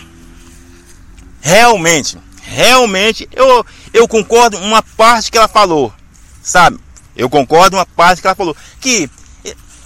realmente, 1.41 2.19
realmente 2.43 3.29
eu, 3.33 3.65
eu 3.93 4.09
concordo 4.09 4.59
uma 4.59 4.83
parte 4.83 5.31
que 5.31 5.39
ela 5.39 5.47
falou, 5.47 5.95
sabe? 6.43 6.83
Eu 7.17 7.31
concordo 7.31 7.77
uma 7.77 7.87
parte 7.87 8.21
que 8.21 8.27
ela 8.27 8.35
falou 8.35 8.57
que 8.81 9.09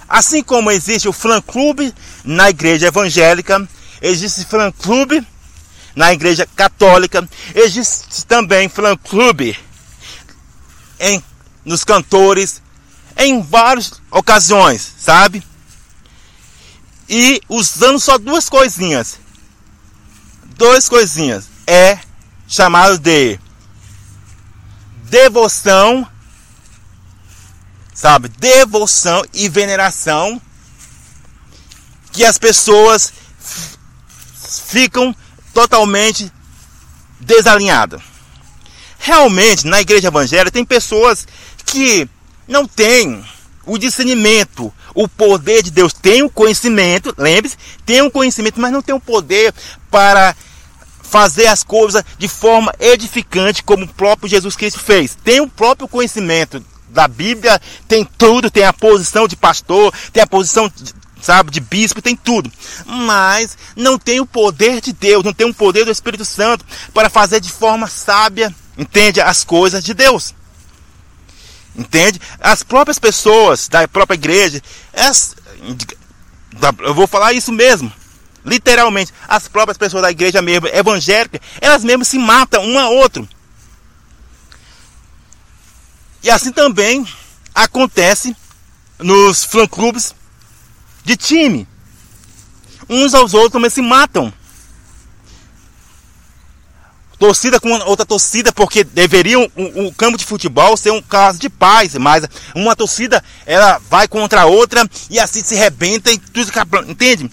assim 0.07 0.41
como 0.41 0.71
existe 0.71 1.07
o 1.07 1.13
fã 1.13 1.39
clube 1.39 1.93
na 2.23 2.49
igreja 2.49 2.87
evangélica, 2.87 3.67
existe 4.01 4.45
fã 4.45 4.71
clube 4.71 5.25
na 5.95 6.11
igreja 6.13 6.47
católica, 6.55 7.27
existe 7.53 8.25
também 8.25 8.67
fã 8.67 8.97
clube 8.97 9.57
em 10.99 11.23
nos 11.63 11.83
cantores, 11.83 12.61
em 13.15 13.41
várias 13.41 14.01
ocasiões, 14.09 14.93
sabe? 14.97 15.43
E 17.07 17.41
usando 17.47 17.99
só 17.99 18.17
duas 18.17 18.49
coisinhas. 18.49 19.19
Duas 20.57 20.89
coisinhas. 20.89 21.45
É 21.67 21.99
chamado 22.47 22.97
de 22.97 23.39
devoção, 25.03 26.07
sabe? 27.99 28.29
Devoção 28.29 29.25
e 29.33 29.49
veneração 29.49 30.41
que 32.13 32.23
as 32.23 32.37
pessoas 32.37 33.11
ficam 34.67 35.13
totalmente 35.53 36.31
desalinhadas. 37.19 38.01
Realmente, 38.97 39.67
na 39.67 39.81
igreja 39.81 40.07
evangélica 40.07 40.49
tem 40.49 40.63
pessoas 40.63 41.27
que 41.65 42.07
não 42.47 42.65
tem 42.65 43.21
o 43.65 43.77
discernimento, 43.77 44.73
o 44.95 45.05
poder 45.05 45.61
de 45.61 45.69
Deus. 45.69 45.91
Tem 45.91 46.23
o 46.23 46.29
conhecimento, 46.29 47.13
lembre-se, 47.17 47.57
tem 47.85 48.01
o 48.01 48.09
conhecimento, 48.09 48.61
mas 48.61 48.71
não 48.71 48.81
tem 48.81 48.95
o 48.95 48.99
poder 48.99 49.53
para 49.91 50.33
fazer 51.03 51.47
as 51.47 51.63
coisas 51.63 52.01
de 52.17 52.29
forma 52.29 52.73
edificante, 52.79 53.61
como 53.61 53.83
o 53.83 53.93
próprio 53.93 54.29
Jesus 54.29 54.55
Cristo 54.55 54.79
fez. 54.79 55.17
Tem 55.21 55.41
o 55.41 55.49
próprio 55.49 55.87
conhecimento 55.87 56.63
da 56.89 57.07
Bíblia, 57.07 57.61
tem 57.87 58.03
tudo, 58.17 58.49
tem 58.49 58.63
a 58.63 58.73
posição 58.73 59.27
de 59.27 59.35
pastor, 59.35 59.93
tem 60.11 60.23
a 60.23 60.27
posição, 60.27 60.71
sabe, 61.21 61.51
de 61.51 61.59
bispo, 61.59 62.01
tem 62.01 62.15
tudo. 62.15 62.51
Mas 62.85 63.57
não 63.75 63.97
tem 63.97 64.19
o 64.19 64.25
poder 64.25 64.81
de 64.81 64.93
Deus, 64.93 65.23
não 65.23 65.33
tem 65.33 65.49
o 65.49 65.53
poder 65.53 65.85
do 65.85 65.91
Espírito 65.91 66.25
Santo 66.25 66.65
para 66.93 67.09
fazer 67.09 67.39
de 67.39 67.51
forma 67.51 67.87
sábia, 67.87 68.53
entende, 68.77 69.21
as 69.21 69.43
coisas 69.43 69.83
de 69.83 69.93
Deus. 69.93 70.33
Entende? 71.75 72.19
As 72.39 72.63
próprias 72.63 72.99
pessoas 72.99 73.67
da 73.67 73.87
própria 73.87 74.15
igreja, 74.15 74.61
eu 76.81 76.93
vou 76.93 77.07
falar 77.07 77.33
isso 77.33 77.51
mesmo. 77.51 77.91
Literalmente, 78.43 79.13
as 79.27 79.47
próprias 79.47 79.77
pessoas 79.77 80.01
da 80.01 80.11
igreja 80.11 80.41
mesmo, 80.41 80.67
evangélica, 80.67 81.39
elas 81.61 81.83
mesmas 81.83 82.07
se 82.07 82.17
matam 82.17 82.65
um 82.65 82.79
a 82.79 82.89
outro. 82.89 83.27
E 86.21 86.29
assim 86.29 86.51
também 86.51 87.07
acontece 87.53 88.35
nos 88.99 89.43
fã-clubes 89.43 90.13
de 91.03 91.15
time. 91.15 91.67
Uns 92.89 93.13
aos 93.13 93.33
outros 93.33 93.53
também 93.53 93.69
se 93.69 93.81
matam 93.81 94.33
torcida 97.19 97.59
com 97.59 97.69
outra 97.81 98.05
torcida, 98.05 98.51
porque 98.53 98.83
deveriam 98.83 99.51
um, 99.55 99.87
um, 99.87 99.91
campo 99.91 100.17
de 100.17 100.23
futebol 100.23 100.77
ser 100.77 100.91
um 100.91 101.01
caso 101.01 101.37
de 101.37 101.49
paz, 101.49 101.93
mas 101.95 102.23
uma 102.55 102.77
torcida 102.77 103.21
ela 103.45 103.77
vai 103.89 104.07
contra 104.07 104.41
a 104.41 104.45
outra 104.45 104.89
e 105.09 105.19
assim 105.19 105.43
se 105.43 105.53
rebenta 105.53 106.09
e 106.09 106.17
tudo 106.17 106.49
entende? 106.87 107.29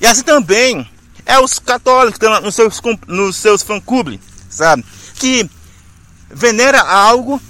E 0.00 0.06
assim 0.06 0.22
também 0.22 0.88
é 1.26 1.38
os 1.38 1.58
católicos 1.58 2.18
nos 2.42 2.54
seus, 2.54 2.80
nos 3.06 3.36
seus 3.36 3.62
fã-clubes, 3.62 4.20
sabe? 4.48 4.84
Que 5.16 5.48
venera 6.36 6.80
algo 6.80 7.40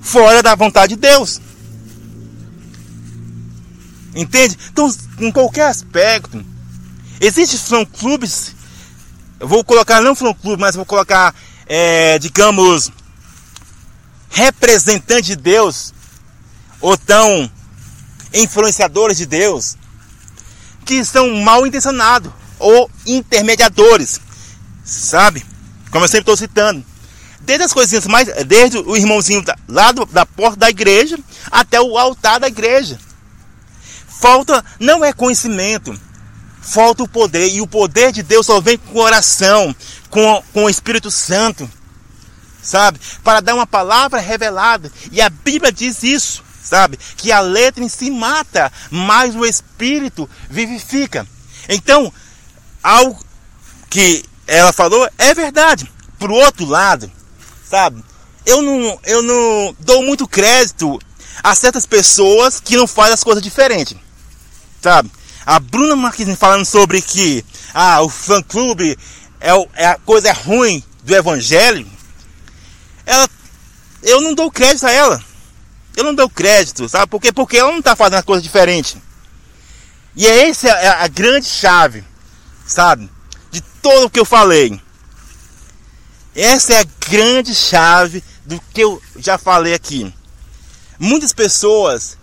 fora 0.00 0.42
da 0.42 0.54
vontade 0.54 0.94
de 0.94 1.00
Deus. 1.00 1.40
Entende? 4.14 4.56
Então, 4.70 4.94
em 5.18 5.32
qualquer 5.32 5.66
aspecto, 5.66 6.44
existem 7.20 7.58
fã-clubes 7.58 8.54
eu 9.44 9.48
vou 9.48 9.62
colocar 9.62 10.00
não 10.00 10.14
fã 10.14 10.32
clube, 10.32 10.60
mas 10.60 10.74
vou 10.74 10.86
colocar, 10.86 11.34
é, 11.66 12.18
digamos, 12.18 12.90
representantes 14.30 15.26
de 15.26 15.36
Deus, 15.36 15.92
ou 16.80 16.96
tão 16.96 17.50
influenciadores 18.32 19.18
de 19.18 19.26
Deus, 19.26 19.76
que 20.84 21.04
são 21.04 21.36
mal 21.42 21.66
intencionados, 21.66 22.32
ou 22.58 22.90
intermediadores, 23.06 24.18
sabe? 24.82 25.44
Como 25.90 26.04
eu 26.04 26.08
sempre 26.08 26.20
estou 26.20 26.36
citando. 26.38 26.82
Desde 27.44 27.64
as 27.64 27.72
coisinhas 27.72 28.06
mais, 28.06 28.28
desde 28.46 28.78
o 28.78 28.96
irmãozinho 28.96 29.42
da, 29.42 29.56
lá 29.68 29.92
do, 29.92 30.06
da 30.06 30.24
porta 30.24 30.56
da 30.56 30.70
igreja 30.70 31.18
até 31.50 31.80
o 31.80 31.98
altar 31.98 32.40
da 32.40 32.48
igreja. 32.48 32.98
Falta 34.20 34.64
não 34.80 35.04
é 35.04 35.12
conhecimento, 35.12 35.98
falta 36.62 37.02
o 37.02 37.08
poder. 37.08 37.48
E 37.48 37.60
o 37.60 37.66
poder 37.66 38.12
de 38.12 38.22
Deus 38.22 38.46
só 38.46 38.60
vem 38.60 38.78
com 38.78 38.98
oração, 38.98 39.74
com, 40.08 40.42
com 40.52 40.64
o 40.64 40.70
Espírito 40.70 41.10
Santo, 41.10 41.70
sabe? 42.62 42.98
Para 43.22 43.40
dar 43.40 43.54
uma 43.54 43.66
palavra 43.66 44.20
revelada. 44.20 44.90
E 45.12 45.20
a 45.20 45.28
Bíblia 45.28 45.70
diz 45.70 46.02
isso, 46.02 46.42
sabe? 46.62 46.98
Que 47.16 47.30
a 47.30 47.40
letra 47.40 47.84
em 47.84 47.88
si 47.88 48.10
mata, 48.10 48.72
mas 48.90 49.36
o 49.36 49.44
Espírito 49.44 50.28
vivifica. 50.48 51.26
Então, 51.68 52.12
algo 52.82 53.22
que 53.90 54.24
ela 54.46 54.72
falou 54.72 55.08
é 55.18 55.34
verdade. 55.34 55.90
Por 56.18 56.30
outro 56.30 56.64
lado, 56.64 57.10
sabe? 57.74 58.04
Eu 58.46 58.62
não, 58.62 59.00
eu 59.02 59.20
não 59.20 59.76
dou 59.80 60.04
muito 60.04 60.28
crédito 60.28 61.00
a 61.42 61.56
certas 61.56 61.84
pessoas 61.84 62.60
que 62.60 62.76
não 62.76 62.86
fazem 62.86 63.14
as 63.14 63.24
coisas 63.24 63.42
diferentes, 63.42 63.96
sabe? 64.80 65.10
A 65.44 65.58
Bruna 65.58 65.96
Marquezine 65.96 66.36
falando 66.36 66.64
sobre 66.64 67.02
que 67.02 67.44
ah, 67.74 68.00
o 68.02 68.08
fã 68.08 68.40
clube 68.40 68.96
é, 69.40 69.50
é 69.74 69.86
a 69.86 69.98
coisa 69.98 70.32
ruim 70.32 70.84
do 71.02 71.16
evangelho. 71.16 71.84
Ela, 73.04 73.28
eu 74.04 74.20
não 74.20 74.34
dou 74.34 74.52
crédito 74.52 74.86
a 74.86 74.92
ela. 74.92 75.24
Eu 75.96 76.04
não 76.04 76.14
dou 76.14 76.30
crédito, 76.30 76.88
sabe? 76.88 77.08
Por 77.08 77.20
quê? 77.20 77.32
Porque 77.32 77.56
ela 77.56 77.72
não 77.72 77.80
está 77.80 77.96
fazendo 77.96 78.18
as 78.18 78.24
coisas 78.24 78.42
diferentes. 78.42 78.96
E 80.14 80.28
essa 80.28 80.68
é 80.68 80.88
a 80.88 81.08
grande 81.08 81.46
chave, 81.46 82.04
sabe? 82.64 83.10
De 83.50 83.60
todo 83.82 84.06
o 84.06 84.10
que 84.10 84.20
eu 84.20 84.24
falei. 84.24 84.80
Essa 86.34 86.74
é 86.74 86.80
a 86.80 87.08
grande 87.08 87.54
chave 87.54 88.22
do 88.44 88.60
que 88.72 88.80
eu 88.80 89.00
já 89.18 89.38
falei 89.38 89.74
aqui. 89.74 90.12
Muitas 90.98 91.32
pessoas 91.32 92.16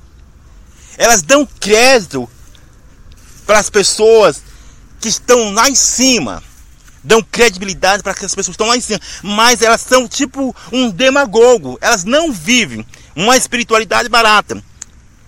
elas 0.98 1.22
dão 1.22 1.48
crédito 1.60 2.30
para 3.46 3.60
as 3.60 3.70
pessoas 3.70 4.44
que 5.00 5.08
estão 5.08 5.54
lá 5.54 5.70
em 5.70 5.76
cima. 5.76 6.44
Dão 7.04 7.24
credibilidade 7.24 8.04
para 8.04 8.12
as 8.12 8.20
pessoas 8.20 8.46
que 8.46 8.52
estão 8.52 8.68
lá 8.68 8.78
em 8.78 8.82
cima. 8.82 9.00
Mas 9.24 9.62
elas 9.62 9.82
são 9.82 10.08
tipo 10.08 10.56
um 10.72 10.90
demagogo. 10.90 11.78
Elas 11.82 12.04
não 12.04 12.32
vivem 12.32 12.86
uma 13.16 13.36
espiritualidade 13.36 14.10
barata. 14.10 14.64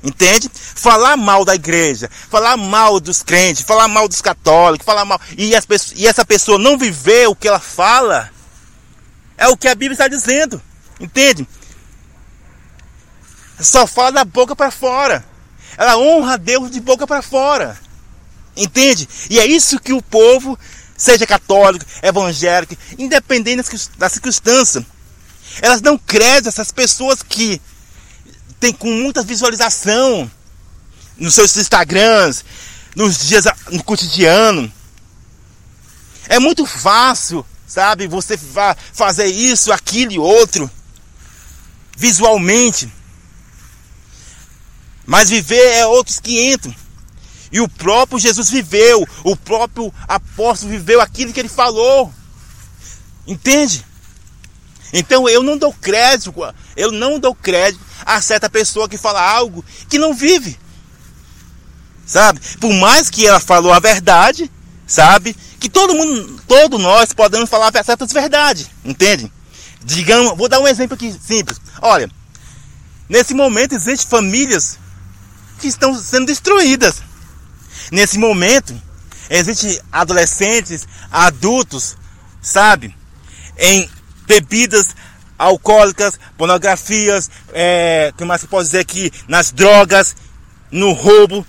Entende? 0.03 0.51
Falar 0.53 1.15
mal 1.15 1.45
da 1.45 1.55
igreja, 1.55 2.09
falar 2.29 2.57
mal 2.57 2.99
dos 2.99 3.23
crentes, 3.23 3.63
falar 3.63 3.87
mal 3.87 4.07
dos 4.07 4.21
católicos, 4.21 4.85
falar 4.85 5.05
mal. 5.05 5.19
E, 5.37 5.53
e 5.95 6.07
essa 6.07 6.25
pessoa 6.25 6.59
não 6.59 6.77
viver 6.77 7.29
o 7.29 7.35
que 7.35 7.47
ela 7.47 7.59
fala, 7.59 8.29
é 9.37 9.47
o 9.47 9.57
que 9.57 9.67
a 9.67 9.75
Bíblia 9.75 9.93
está 9.93 10.07
dizendo. 10.07 10.61
Entende? 10.99 11.47
Só 13.59 13.87
fala 13.87 14.11
da 14.11 14.25
boca 14.25 14.55
para 14.55 14.71
fora. 14.71 15.23
ela 15.77 15.97
honra 15.97 16.33
a 16.33 16.37
Deus 16.37 16.69
de 16.71 16.79
boca 16.79 17.07
para 17.07 17.21
fora. 17.21 17.77
Entende? 18.55 19.07
E 19.29 19.39
é 19.39 19.45
isso 19.45 19.79
que 19.79 19.93
o 19.93 20.01
povo, 20.01 20.57
seja 20.95 21.25
católico, 21.25 21.85
evangélico, 22.01 22.77
independente 22.97 23.63
da 23.97 24.09
circunstância, 24.09 24.85
elas 25.61 25.81
não 25.81 25.97
crescem 25.97 26.49
essas 26.49 26.71
pessoas 26.71 27.23
que 27.23 27.61
têm 28.59 28.73
com 28.73 28.91
muita 28.91 29.23
visualização 29.23 30.29
nos 31.17 31.35
seus 31.35 31.55
Instagrams, 31.57 32.45
nos 32.95 33.19
dias 33.19 33.45
no 33.69 33.83
cotidiano. 33.83 34.71
É 36.27 36.39
muito 36.39 36.65
fácil, 36.65 37.45
sabe, 37.73 38.05
você 38.05 38.37
fazer 38.93 39.25
isso, 39.25 39.73
aquilo 39.73 40.11
e 40.11 40.19
outro 40.19 40.69
visualmente. 41.97 42.91
Mas 45.07 45.31
viver 45.31 45.71
é 45.73 45.87
outros 45.87 46.19
500. 46.19 46.71
E 47.51 47.59
o 47.59 47.67
próprio 47.67 48.19
Jesus 48.19 48.51
viveu, 48.51 49.07
o 49.23 49.35
próprio 49.35 49.91
apóstolo 50.07 50.71
viveu 50.71 51.01
aquilo 51.01 51.33
que 51.33 51.39
ele 51.39 51.49
falou. 51.49 52.13
Entende? 53.25 53.83
Então 54.91 55.27
eu 55.27 55.41
não 55.41 55.57
dou 55.57 55.73
crédito, 55.73 56.31
eu 56.77 56.91
não 56.91 57.19
dou 57.19 57.33
crédito 57.33 57.83
a 58.05 58.21
certa 58.21 58.51
pessoa 58.51 58.87
que 58.87 58.99
fala 58.99 59.19
algo 59.19 59.65
que 59.89 59.97
não 59.97 60.13
vive. 60.13 60.59
Sabe? 62.05 62.39
Por 62.59 62.71
mais 62.71 63.09
que 63.09 63.25
ela 63.25 63.39
falou 63.39 63.73
a 63.73 63.79
verdade, 63.79 64.51
sabe? 64.85 65.35
Que 65.63 65.69
todo 65.69 65.95
mundo, 65.95 66.41
todos 66.45 66.77
nós 66.77 67.13
podemos 67.13 67.49
falar 67.49 67.71
certas 67.85 68.11
verdades, 68.11 68.69
entende? 68.83 69.31
Digamos, 69.81 70.37
vou 70.37 70.49
dar 70.49 70.59
um 70.59 70.67
exemplo 70.67 70.95
aqui 70.95 71.17
simples. 71.25 71.57
Olha, 71.81 72.11
nesse 73.07 73.33
momento 73.33 73.73
existem 73.73 74.09
famílias 74.09 74.77
que 75.61 75.67
estão 75.69 75.97
sendo 75.97 76.25
destruídas. 76.25 77.01
Nesse 77.93 78.17
momento, 78.17 78.75
existem 79.29 79.79
adolescentes, 79.89 80.85
adultos, 81.09 81.95
sabe, 82.41 82.93
em 83.57 83.89
bebidas 84.27 84.89
alcoólicas, 85.39 86.19
pornografias, 86.37 87.31
é, 87.53 88.13
que 88.17 88.25
mais 88.25 88.41
se 88.41 88.47
pode 88.47 88.65
dizer 88.65 88.79
aqui, 88.79 89.09
nas 89.29 89.53
drogas, 89.53 90.13
no 90.69 90.91
roubo, 90.91 91.47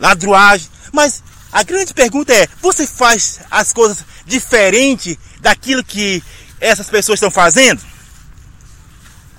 ladruagem. 0.00 0.66
Mas 0.90 1.22
a 1.52 1.62
grande 1.62 1.92
pergunta 1.92 2.32
é: 2.32 2.48
você 2.60 2.86
faz 2.86 3.40
as 3.50 3.72
coisas 3.72 4.04
diferente 4.24 5.18
daquilo 5.40 5.84
que 5.84 6.22
essas 6.60 6.88
pessoas 6.88 7.16
estão 7.16 7.30
fazendo? 7.30 7.82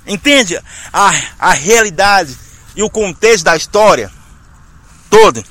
Entende 0.06 0.60
a, 0.92 1.12
a 1.38 1.52
realidade 1.52 2.36
e 2.74 2.82
o 2.82 2.90
contexto 2.90 3.44
da 3.44 3.56
história 3.56 4.10
todo. 5.08 5.44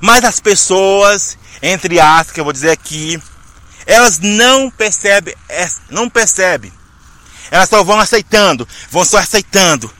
Mas 0.00 0.24
as 0.24 0.40
pessoas, 0.40 1.36
entre 1.60 2.00
aspas, 2.00 2.32
que 2.32 2.40
eu 2.40 2.44
vou 2.44 2.52
dizer 2.52 2.70
aqui, 2.70 3.20
elas 3.86 4.18
não 4.18 4.70
percebem, 4.70 5.34
não 5.90 6.08
percebem. 6.08 6.72
Elas 7.50 7.68
só 7.68 7.82
vão 7.82 7.98
aceitando, 7.98 8.68
vão 8.90 9.04
só 9.04 9.18
aceitando, 9.18 9.92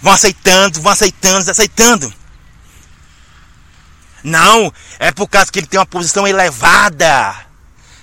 vão 0.00 0.12
aceitando, 0.12 0.80
vão 0.80 0.92
aceitando, 0.92 1.50
aceitando. 1.50 2.21
Não, 4.22 4.72
é 4.98 5.10
por 5.10 5.28
causa 5.28 5.50
que 5.50 5.58
ele 5.58 5.66
tem 5.66 5.80
uma 5.80 5.86
posição 5.86 6.26
elevada. 6.26 7.34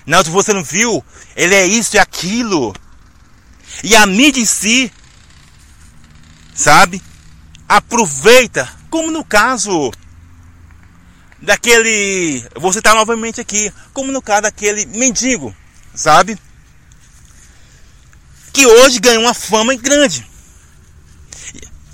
Não, 0.04 0.22
se 0.22 0.30
você 0.30 0.52
não 0.52 0.62
viu, 0.62 1.04
ele 1.36 1.54
é 1.54 1.66
isso 1.66 1.96
e 1.96 1.98
aquilo. 1.98 2.74
E 3.82 3.94
a 3.96 4.06
mídia 4.06 4.40
em 4.40 4.44
si, 4.44 4.92
sabe? 6.54 7.02
Aproveita, 7.68 8.68
como 8.90 9.10
no 9.10 9.24
caso 9.24 9.90
daquele, 11.40 12.44
vou 12.56 12.72
citar 12.72 12.94
novamente 12.94 13.40
aqui, 13.40 13.72
como 13.94 14.12
no 14.12 14.20
caso 14.20 14.42
daquele 14.42 14.84
mendigo, 14.86 15.54
sabe? 15.94 16.38
Que 18.52 18.66
hoje 18.66 18.98
ganhou 18.98 19.22
uma 19.22 19.34
fama 19.34 19.74
grande. 19.76 20.28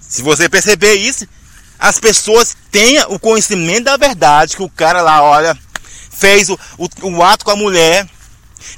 Se 0.00 0.22
você 0.22 0.48
perceber 0.48 0.94
isso, 0.94 1.28
as 1.78 1.98
pessoas 1.98 2.56
tenham 2.70 3.12
o 3.12 3.18
conhecimento 3.18 3.84
da 3.84 3.96
verdade 3.96 4.56
que 4.56 4.62
o 4.62 4.68
cara 4.68 5.02
lá, 5.02 5.22
olha, 5.22 5.58
fez 6.10 6.48
o, 6.48 6.58
o, 6.78 6.88
o 7.02 7.22
ato 7.22 7.44
com 7.44 7.50
a 7.50 7.56
mulher, 7.56 8.08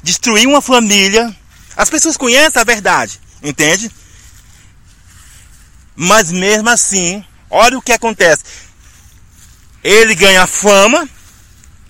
destruiu 0.03 0.49
uma 0.49 0.61
família. 0.61 1.35
As 1.75 1.89
pessoas 1.89 2.17
conhecem 2.17 2.61
a 2.61 2.65
verdade, 2.65 3.19
entende? 3.41 3.89
Mas 5.95 6.31
mesmo 6.31 6.69
assim, 6.69 7.23
olha 7.49 7.77
o 7.77 7.81
que 7.81 7.91
acontece. 7.91 8.43
Ele 9.83 10.13
ganha 10.13 10.45
fama 10.45 11.07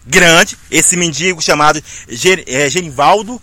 grande, 0.06 0.58
esse 0.70 0.96
mendigo 0.96 1.42
chamado 1.42 1.82
é, 2.48 2.70
Genivaldo. 2.70 3.42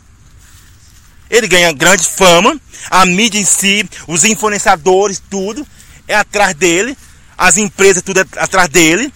Ele 1.28 1.48
ganha 1.48 1.72
grande 1.72 2.06
fama, 2.08 2.60
a 2.88 3.04
mídia 3.04 3.40
em 3.40 3.44
si, 3.44 3.88
os 4.06 4.24
influenciadores, 4.24 5.20
tudo 5.28 5.66
é 6.08 6.14
atrás 6.14 6.54
dele, 6.54 6.96
as 7.36 7.56
empresas 7.56 8.02
tudo 8.02 8.20
é 8.20 8.26
atrás 8.38 8.68
dele. 8.68 9.12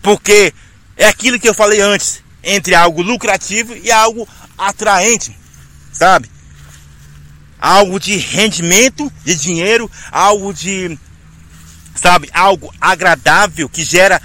Porque 0.00 0.52
é 0.96 1.06
aquilo 1.06 1.38
que 1.38 1.48
eu 1.48 1.54
falei 1.54 1.80
antes, 1.80 2.22
entre 2.42 2.74
algo 2.74 3.02
lucrativo 3.02 3.74
e 3.76 3.90
algo 3.90 4.28
atraente, 4.58 5.36
sabe? 5.92 6.30
Algo 7.58 8.00
de 8.00 8.16
rendimento 8.16 9.10
de 9.24 9.36
dinheiro, 9.36 9.90
algo 10.10 10.52
de 10.52 10.98
sabe, 11.94 12.28
algo 12.32 12.72
agradável 12.80 13.68
que 13.68 13.84
gera 13.84 14.20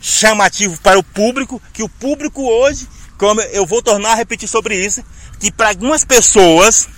chamativo 0.00 0.78
para 0.80 0.98
o 0.98 1.02
público, 1.02 1.60
que 1.72 1.82
o 1.82 1.88
público 1.88 2.42
hoje, 2.42 2.88
como 3.18 3.40
eu 3.40 3.66
vou 3.66 3.82
tornar 3.82 4.12
a 4.12 4.14
repetir 4.14 4.48
sobre 4.48 4.76
isso, 4.84 5.04
que 5.40 5.50
para 5.50 5.70
algumas 5.70 6.04
pessoas 6.04 6.88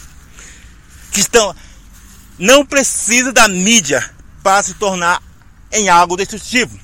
que 1.10 1.20
estão 1.20 1.54
não 2.38 2.64
precisa 2.64 3.32
da 3.32 3.48
mídia 3.48 4.08
para 4.42 4.62
se 4.62 4.74
tornar 4.74 5.22
em 5.70 5.88
algo 5.88 6.16
destrutivo. 6.16 6.78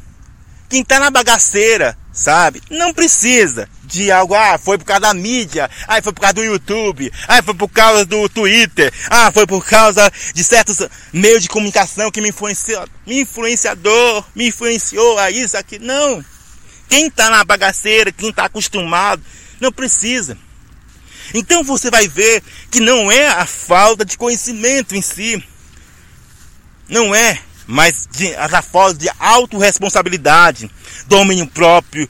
Quem 0.69 0.83
está 0.83 1.01
na 1.01 1.11
bagaceira, 1.11 1.97
sabe? 2.13 2.63
Não 2.71 2.93
precisa 2.93 3.69
de 3.85 4.11
algo, 4.11 4.35
ah, 4.35 4.59
foi 4.59 4.77
por 4.77 4.85
causa 4.85 5.01
da 5.01 5.15
mídia, 5.15 5.71
ah, 5.87 6.03
foi 6.03 6.13
por 6.13 6.21
causa 6.21 6.35
do 6.35 6.45
YouTube, 6.45 7.11
ah, 7.27 7.43
foi 7.43 7.55
por 7.55 7.69
causa 7.69 8.05
do 8.05 8.29
Twitter, 8.29 8.93
ah, 9.09 9.33
foi 9.33 9.47
por 9.47 9.65
causa 9.65 10.13
de 10.35 10.45
certos 10.45 10.87
meios 11.11 11.43
de 11.43 11.49
comunicação 11.49 12.11
que 12.11 12.21
me 12.21 12.29
influenciou, 12.29 12.87
me 13.07 13.23
influenciador, 13.23 14.25
me 14.35 14.49
influenciou 14.49 15.19
a 15.19 15.31
isso, 15.31 15.57
aqui. 15.57 15.79
Não. 15.79 16.23
Quem 16.89 17.07
está 17.07 17.31
na 17.31 17.45
bagaceira, 17.45 18.13
quem 18.13 18.29
está 18.29 18.45
acostumado, 18.45 19.23
não 19.59 19.73
precisa. 19.73 20.37
Então 21.35 21.63
você 21.63 21.91
vai 21.91 22.09
ver 22.09 22.43
que 22.71 22.81
não 22.81 23.11
é 23.11 23.29
a 23.29 23.47
falta 23.47 24.05
de 24.05 24.17
conhecimento 24.17 24.95
em 24.95 25.03
si. 25.03 25.43
Não 26.89 27.15
é, 27.15 27.39
mas 27.67 28.09
de, 28.11 28.35
a 28.35 28.63
falta 28.63 28.99
de 28.99 29.11
autorresponsabilidade, 29.19 30.71
domínio 31.07 31.47
próprio, 31.47 32.09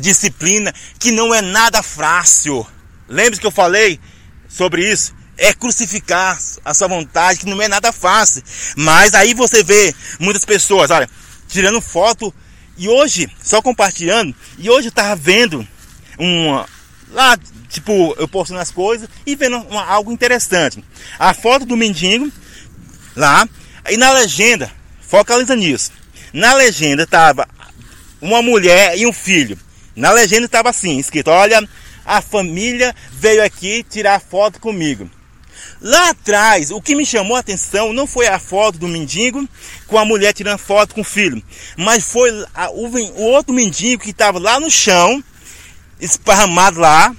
disciplina, 0.00 0.74
que 0.98 1.10
não 1.10 1.34
é 1.34 1.40
nada 1.40 1.82
fácil. 1.82 2.66
Lembre-se 3.08 3.40
que 3.40 3.46
eu 3.46 3.50
falei 3.50 4.00
sobre 4.48 4.90
isso? 4.90 5.14
É 5.36 5.52
crucificar 5.52 6.38
a 6.64 6.74
sua 6.74 6.88
vontade, 6.88 7.40
que 7.40 7.46
não 7.46 7.62
é 7.62 7.68
nada 7.68 7.92
fácil. 7.92 8.42
Mas 8.76 9.14
aí 9.14 9.34
você 9.34 9.62
vê 9.62 9.94
muitas 10.18 10.44
pessoas, 10.44 10.90
olha, 10.90 11.08
tirando 11.46 11.80
foto. 11.80 12.34
E 12.76 12.88
hoje, 12.88 13.28
só 13.42 13.60
compartilhando, 13.60 14.34
e 14.56 14.70
hoje 14.70 14.88
eu 14.88 14.92
tava 14.92 15.16
vendo 15.16 15.66
uma. 16.18 16.66
Lá, 17.10 17.38
tipo, 17.68 18.14
eu 18.18 18.28
postando 18.28 18.60
as 18.60 18.70
coisas 18.70 19.08
e 19.26 19.34
vendo 19.34 19.58
uma, 19.58 19.84
algo 19.84 20.12
interessante. 20.12 20.84
A 21.18 21.32
foto 21.34 21.64
do 21.64 21.76
mendigo 21.76 22.30
lá, 23.16 23.48
e 23.90 23.96
na 23.96 24.12
legenda, 24.12 24.70
focaliza 25.00 25.56
nisso. 25.56 25.92
Na 26.32 26.54
legenda 26.54 27.06
tava 27.06 27.48
uma 28.20 28.42
mulher 28.42 28.98
e 28.98 29.06
um 29.06 29.12
filho. 29.12 29.58
Na 29.96 30.12
legenda 30.12 30.46
estava 30.46 30.70
assim, 30.70 30.98
escrito: 30.98 31.30
Olha, 31.30 31.66
a 32.04 32.20
família 32.20 32.94
veio 33.12 33.42
aqui 33.42 33.82
tirar 33.82 34.20
foto 34.20 34.60
comigo. 34.60 35.10
Lá 35.80 36.10
atrás, 36.10 36.70
o 36.70 36.80
que 36.80 36.94
me 36.94 37.06
chamou 37.06 37.36
a 37.36 37.40
atenção 37.40 37.92
não 37.92 38.06
foi 38.06 38.26
a 38.26 38.38
foto 38.38 38.78
do 38.78 38.88
mendigo 38.88 39.48
com 39.86 39.96
a 39.96 40.04
mulher 40.04 40.32
tirando 40.32 40.58
foto 40.58 40.94
com 40.94 41.02
o 41.02 41.04
filho, 41.04 41.42
mas 41.76 42.04
foi 42.04 42.30
a, 42.52 42.70
o, 42.70 42.86
o, 42.88 43.22
outro 43.22 43.54
mendigo 43.54 44.02
que 44.02 44.10
estava 44.10 44.38
lá 44.38 44.58
no 44.58 44.70
chão, 44.70 45.22
esparramado 46.00 46.80
lá. 46.80 47.14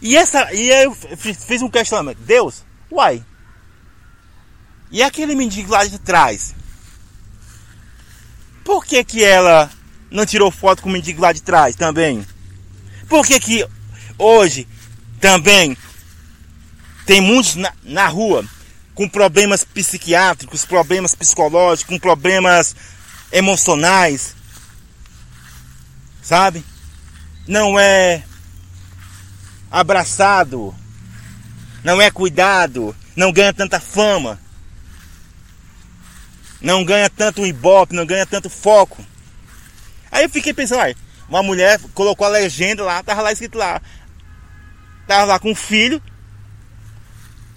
E 0.00 0.16
essa, 0.16 0.52
e 0.52 0.68
eu 0.68 0.94
fiz 0.94 1.62
um 1.62 1.70
questionamento: 1.70 2.18
Deus, 2.18 2.64
uai, 2.90 3.24
e 4.90 5.02
aquele 5.02 5.34
mendigo 5.34 5.72
lá 5.72 5.84
de 5.84 5.98
trás? 5.98 6.54
Por 8.64 8.84
que 8.84 9.02
que 9.04 9.24
ela 9.24 9.70
não 10.10 10.26
tirou 10.26 10.50
foto 10.50 10.82
com 10.82 10.88
o 10.88 10.92
mendigo 10.92 11.22
lá 11.22 11.32
de 11.32 11.42
trás 11.42 11.76
também? 11.76 12.26
Por 13.08 13.24
que 13.26 13.38
que 13.38 13.66
hoje 14.18 14.66
também 15.20 15.76
tem 17.04 17.20
muitos 17.20 17.54
na, 17.54 17.72
na 17.84 18.08
rua 18.08 18.44
com 18.94 19.08
problemas 19.08 19.62
psiquiátricos, 19.62 20.64
problemas 20.64 21.14
psicológicos, 21.14 21.94
com 21.94 21.98
problemas 21.98 22.74
emocionais, 23.30 24.34
sabe? 26.22 26.64
Não 27.46 27.78
é 27.78 28.24
abraçado, 29.70 30.74
não 31.84 32.00
é 32.00 32.10
cuidado, 32.10 32.94
não 33.14 33.32
ganha 33.32 33.52
tanta 33.52 33.78
fama, 33.78 34.40
não 36.60 36.84
ganha 36.84 37.08
tanto 37.08 37.46
ibope, 37.46 37.94
não 37.94 38.04
ganha 38.04 38.26
tanto 38.26 38.50
foco. 38.50 39.04
Aí 40.10 40.24
eu 40.24 40.30
fiquei 40.30 40.52
pensando, 40.52 40.80
ai, 40.80 40.96
uma 41.28 41.42
mulher 41.42 41.80
colocou 41.94 42.26
a 42.26 42.30
legenda 42.30 42.82
lá, 42.82 43.02
tava 43.02 43.22
lá 43.22 43.32
escrito 43.32 43.58
lá, 43.58 43.80
tava 45.06 45.24
lá 45.24 45.38
com 45.38 45.50
um 45.50 45.54
filho, 45.54 46.02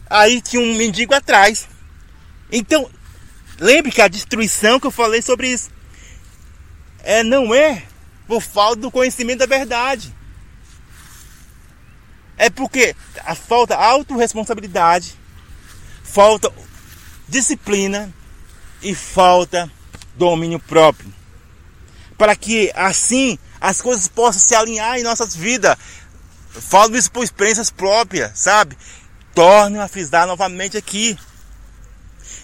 aí 0.09 0.41
tinha 0.41 0.61
um 0.61 0.75
mendigo 0.75 1.13
atrás. 1.13 1.67
Então, 2.51 2.89
lembre 3.59 3.91
que 3.91 4.01
a 4.01 4.07
destruição 4.07 4.79
que 4.79 4.87
eu 4.87 4.91
falei 4.91 5.21
sobre 5.21 5.49
isso 5.49 5.69
é, 7.03 7.23
não 7.23 7.53
é 7.53 7.83
por 8.29 8.41
falta 8.41 8.75
do 8.75 8.91
conhecimento 8.91 9.39
da 9.39 9.47
verdade. 9.47 10.15
É 12.37 12.47
porque 12.47 12.95
a 13.25 13.33
falta 13.33 13.75
autorresponsabilidade, 13.75 15.15
falta 16.03 16.53
disciplina 17.27 18.13
e 18.83 18.93
falta 18.93 19.69
domínio 20.15 20.59
próprio. 20.59 21.11
Para 22.19 22.35
que 22.35 22.71
assim 22.75 23.39
as 23.59 23.81
coisas 23.81 24.07
possam 24.07 24.39
se 24.39 24.53
alinhar 24.53 24.99
em 24.99 25.03
nossas 25.03 25.35
vidas. 25.35 25.75
Falo 26.51 26.95
isso 26.95 27.11
por 27.11 27.23
experiências 27.23 27.71
próprias, 27.71 28.37
sabe? 28.37 28.77
torne 29.33 29.79
a 29.79 29.87
frisar 29.87 30.27
novamente 30.27 30.77
aqui. 30.77 31.17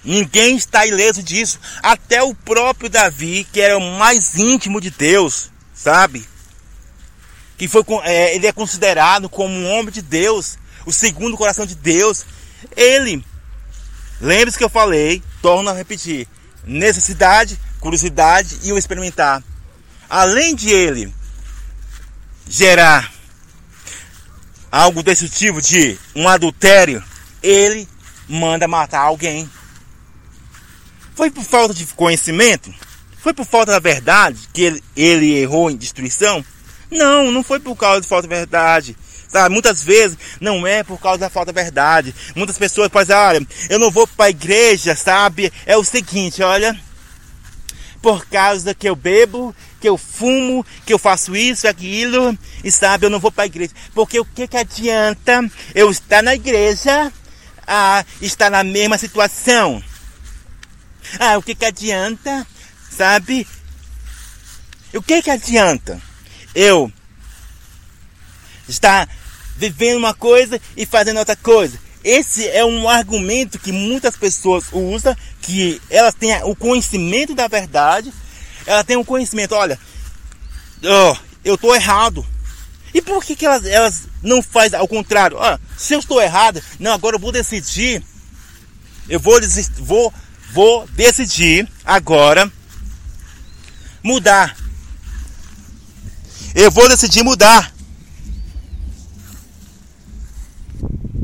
Ninguém 0.03 0.55
está 0.55 0.85
ileso 0.85 1.21
disso. 1.21 1.59
Até 1.83 2.23
o 2.23 2.33
próprio 2.33 2.89
Davi, 2.89 3.45
que 3.51 3.61
era 3.61 3.77
o 3.77 3.97
mais 3.97 4.35
íntimo 4.37 4.79
de 4.79 4.89
Deus, 4.89 5.51
sabe? 5.85 6.27
Que 7.57 7.67
foi, 7.67 7.83
é, 8.03 8.35
ele 8.35 8.47
é 8.47 8.51
considerado 8.51 9.29
como 9.29 9.53
um 9.53 9.69
homem 9.69 9.91
de 9.91 10.01
Deus, 10.01 10.57
o 10.83 10.91
segundo 10.91 11.37
coração 11.37 11.63
de 11.63 11.75
Deus. 11.75 12.25
Ele, 12.75 13.23
lembre-se 14.19 14.57
que 14.57 14.63
eu 14.63 14.69
falei, 14.69 15.21
torno 15.43 15.69
a 15.69 15.73
repetir: 15.73 16.27
necessidade, 16.65 17.59
curiosidade 17.79 18.57
e 18.63 18.73
o 18.73 18.77
experimentar. 18.79 19.43
Além 20.09 20.55
de 20.55 20.71
ele 20.71 21.13
gerar 22.49 23.13
algo 24.71 25.03
desse 25.03 25.29
tipo 25.29 25.61
de 25.61 25.99
um 26.15 26.27
adultério, 26.27 27.03
ele 27.43 27.87
manda 28.27 28.67
matar 28.67 29.01
alguém. 29.01 29.47
Foi 31.15 31.29
por 31.29 31.43
falta 31.43 31.75
de 31.75 31.85
conhecimento? 31.85 32.73
Foi 33.25 33.33
por 33.33 33.43
falta 33.43 33.71
da 33.71 33.79
verdade 33.79 34.47
que 34.53 34.61
ele, 34.61 34.83
ele 34.95 35.33
errou 35.39 35.71
em 35.71 35.75
destruição? 35.75 36.45
Não, 36.91 37.31
não 37.31 37.41
foi 37.41 37.59
por 37.59 37.75
causa 37.75 37.99
de 37.99 38.07
falta 38.07 38.27
de 38.27 38.35
verdade. 38.35 38.95
Sabe, 39.27 39.51
muitas 39.51 39.83
vezes 39.83 40.15
não 40.39 40.67
é 40.67 40.83
por 40.83 40.99
causa 40.99 41.17
da 41.17 41.27
falta 41.27 41.51
de 41.51 41.59
verdade. 41.59 42.13
Muitas 42.35 42.55
pessoas 42.55 42.87
dizer, 42.87 43.15
olha, 43.15 43.47
eu 43.67 43.79
não 43.79 43.89
vou 43.89 44.05
para 44.05 44.25
a 44.25 44.29
igreja, 44.29 44.95
sabe? 44.95 45.51
É 45.65 45.75
o 45.75 45.83
seguinte, 45.83 46.43
olha, 46.43 46.79
por 47.99 48.27
causa 48.27 48.75
que 48.75 48.87
eu 48.87 48.95
bebo, 48.95 49.55
que 49.81 49.89
eu 49.89 49.97
fumo, 49.97 50.63
que 50.85 50.93
eu 50.93 50.99
faço 50.99 51.35
isso, 51.35 51.67
aquilo, 51.67 52.37
e 52.63 52.71
sabe, 52.71 53.07
eu 53.07 53.09
não 53.09 53.19
vou 53.19 53.31
para 53.31 53.45
a 53.45 53.47
igreja. 53.47 53.73
Porque 53.95 54.19
o 54.19 54.25
que, 54.25 54.47
que 54.47 54.57
adianta 54.57 55.49
eu 55.73 55.89
estar 55.89 56.21
na 56.21 56.35
igreja, 56.35 57.11
ah, 57.65 58.05
estar 58.21 58.51
na 58.51 58.63
mesma 58.63 58.99
situação? 58.99 59.83
Ah, 61.19 61.39
o 61.39 61.41
que, 61.41 61.55
que 61.55 61.65
adianta, 61.65 62.45
sabe? 62.89 63.47
O 64.93 65.01
que, 65.01 65.21
que 65.21 65.29
adianta 65.29 66.01
eu 66.53 66.91
estar 68.67 69.09
vivendo 69.57 69.97
uma 69.97 70.13
coisa 70.13 70.59
e 70.75 70.85
fazendo 70.85 71.17
outra 71.17 71.35
coisa? 71.35 71.77
Esse 72.03 72.47
é 72.47 72.63
um 72.63 72.87
argumento 72.87 73.59
que 73.59 73.71
muitas 73.71 74.15
pessoas 74.15 74.65
usam, 74.71 75.15
que 75.41 75.81
elas 75.89 76.13
têm 76.13 76.35
o 76.43 76.55
conhecimento 76.55 77.33
da 77.33 77.47
verdade, 77.47 78.13
ela 78.65 78.83
tem 78.83 78.95
um 78.95 79.03
conhecimento, 79.03 79.55
olha, 79.55 79.79
oh, 80.83 81.17
eu 81.43 81.55
estou 81.55 81.75
errado. 81.75 82.25
E 82.93 83.01
por 83.01 83.23
que, 83.23 83.35
que 83.35 83.45
elas, 83.45 83.65
elas 83.65 84.03
não 84.21 84.41
fazem 84.41 84.79
ao 84.79 84.87
contrário? 84.87 85.37
Ah, 85.41 85.59
se 85.77 85.93
eu 85.93 85.99
estou 85.99 86.21
errado, 86.21 86.61
não, 86.79 86.93
agora 86.93 87.15
eu 87.15 87.19
vou 87.19 87.31
decidir. 87.31 88.01
Eu 89.09 89.19
vou, 89.19 89.39
vou, 89.79 90.13
vou 90.53 90.87
decidir 90.89 91.67
agora 91.83 92.51
mudar. 94.05 94.55
Eu 96.53 96.69
vou 96.69 96.87
decidir 96.87 97.23
mudar. 97.23 97.73